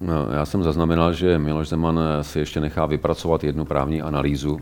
No, 0.00 0.28
já 0.32 0.46
jsem 0.46 0.62
zaznamenal, 0.62 1.12
že 1.12 1.38
Miloš 1.38 1.68
Zeman 1.68 2.00
si 2.22 2.38
ještě 2.38 2.60
nechá 2.60 2.86
vypracovat 2.86 3.44
jednu 3.44 3.64
právní 3.64 4.02
analýzu, 4.02 4.60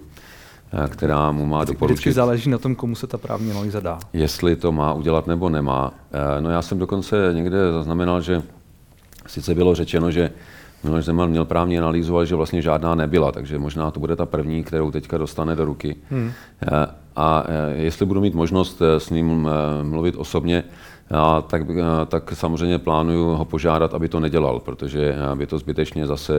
eh, 0.73 0.89
která 0.89 1.33
mu 1.33 1.47
má 1.47 1.65
doporučit. 1.65 1.95
Vždycky 1.95 2.13
záleží 2.13 2.51
na 2.51 2.59
tom, 2.59 2.75
komu 2.75 2.95
se 2.95 3.07
ta 3.07 3.19
právní 3.19 3.51
analýza 3.51 3.81
dá. 3.81 3.99
Jestli 4.13 4.57
to 4.57 4.73
má 4.73 4.93
udělat 4.93 5.27
nebo 5.27 5.49
nemá. 5.49 5.95
Eh, 6.13 6.41
no 6.41 6.51
já 6.51 6.63
jsem 6.63 6.79
dokonce 6.79 7.31
někde 7.33 7.73
zaznamenal, 7.73 8.21
že 8.21 8.43
sice 9.27 9.55
bylo 9.55 9.75
řečeno, 9.75 10.11
že 10.11 10.31
Miloš 10.85 11.05
Zeman 11.05 11.31
měl 11.31 11.45
právní 11.45 11.79
analýzu, 11.79 12.17
ale 12.17 12.27
že 12.27 12.35
vlastně 12.35 12.63
žádná 12.63 12.95
nebyla, 12.95 13.33
takže 13.33 13.59
možná 13.59 13.91
to 13.91 14.01
bude 14.01 14.17
ta 14.17 14.27
první, 14.27 14.65
kterou 14.65 14.91
teďka 14.91 15.19
dostane 15.19 15.57
do 15.57 15.65
ruky. 15.65 15.97
Hmm. 16.11 16.33
Eh, 16.63 16.87
a 17.17 17.45
jestli 17.75 18.07
budu 18.07 18.21
mít 18.21 18.35
možnost 18.35 18.83
s 18.99 19.11
ním 19.11 19.49
mluvit 19.83 20.15
osobně, 20.17 20.65
a 21.11 21.41
tak, 21.41 21.63
tak 22.09 22.33
samozřejmě 22.33 22.79
plánuju 22.79 23.25
ho 23.25 23.45
požádat, 23.45 23.95
aby 23.95 24.09
to 24.09 24.21
nedělal, 24.21 24.61
protože 24.61 25.15
by 25.35 25.47
to 25.47 25.59
zbytečně 25.59 26.07
zase 26.07 26.33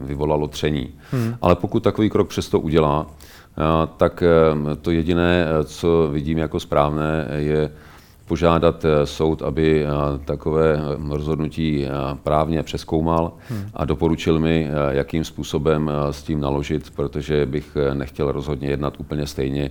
vyvolalo 0.00 0.48
tření. 0.48 0.88
Hmm. 1.10 1.34
Ale 1.42 1.56
pokud 1.56 1.82
takový 1.82 2.10
krok 2.10 2.28
přesto 2.28 2.60
udělá, 2.60 3.06
tak 3.96 4.22
to 4.82 4.90
jediné, 4.90 5.46
co 5.64 6.08
vidím 6.12 6.38
jako 6.38 6.60
správné, 6.60 7.28
je 7.36 7.70
požádat 8.26 8.86
soud, 9.04 9.42
aby 9.42 9.86
takové 10.24 10.80
rozhodnutí 11.08 11.86
právně 12.22 12.62
přeskoumal 12.62 13.32
hmm. 13.48 13.64
a 13.74 13.84
doporučil 13.84 14.38
mi, 14.38 14.70
jakým 14.90 15.24
způsobem 15.24 15.90
s 16.10 16.22
tím 16.22 16.40
naložit, 16.40 16.90
protože 16.90 17.46
bych 17.46 17.76
nechtěl 17.94 18.32
rozhodně 18.32 18.68
jednat 18.68 18.94
úplně 19.00 19.26
stejně 19.26 19.70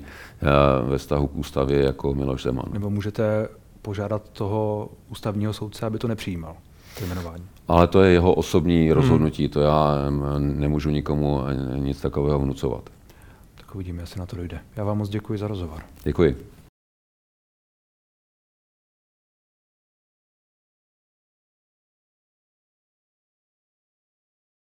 ve 0.83 0.97
vztahu 0.97 1.27
k 1.27 1.35
ústavě 1.35 1.83
jako 1.83 2.13
Miloš 2.13 2.43
Zeman. 2.43 2.65
Nebo 2.73 2.89
můžete 2.89 3.47
požádat 3.81 4.29
toho 4.29 4.89
ústavního 5.09 5.53
soudce, 5.53 5.85
aby 5.85 5.97
to 5.97 6.07
nepřijímal, 6.07 6.55
to 6.99 7.05
jmenování. 7.05 7.43
Ale 7.67 7.87
to 7.87 8.01
je 8.01 8.11
jeho 8.11 8.33
osobní 8.33 8.83
hmm. 8.83 8.91
rozhodnutí, 8.91 9.43
hmm. 9.43 9.51
to 9.51 9.61
já 9.61 9.95
nemůžu 10.39 10.89
nikomu 10.89 11.41
nic 11.75 12.01
takového 12.01 12.39
vnucovat. 12.39 12.89
Tak 13.55 13.75
uvidíme, 13.75 14.03
jestli 14.03 14.19
na 14.19 14.25
to 14.25 14.35
dojde. 14.35 14.59
Já 14.75 14.83
vám 14.83 14.97
moc 14.97 15.09
děkuji 15.09 15.39
za 15.39 15.47
rozhovor. 15.47 15.81
Děkuji. 16.03 16.48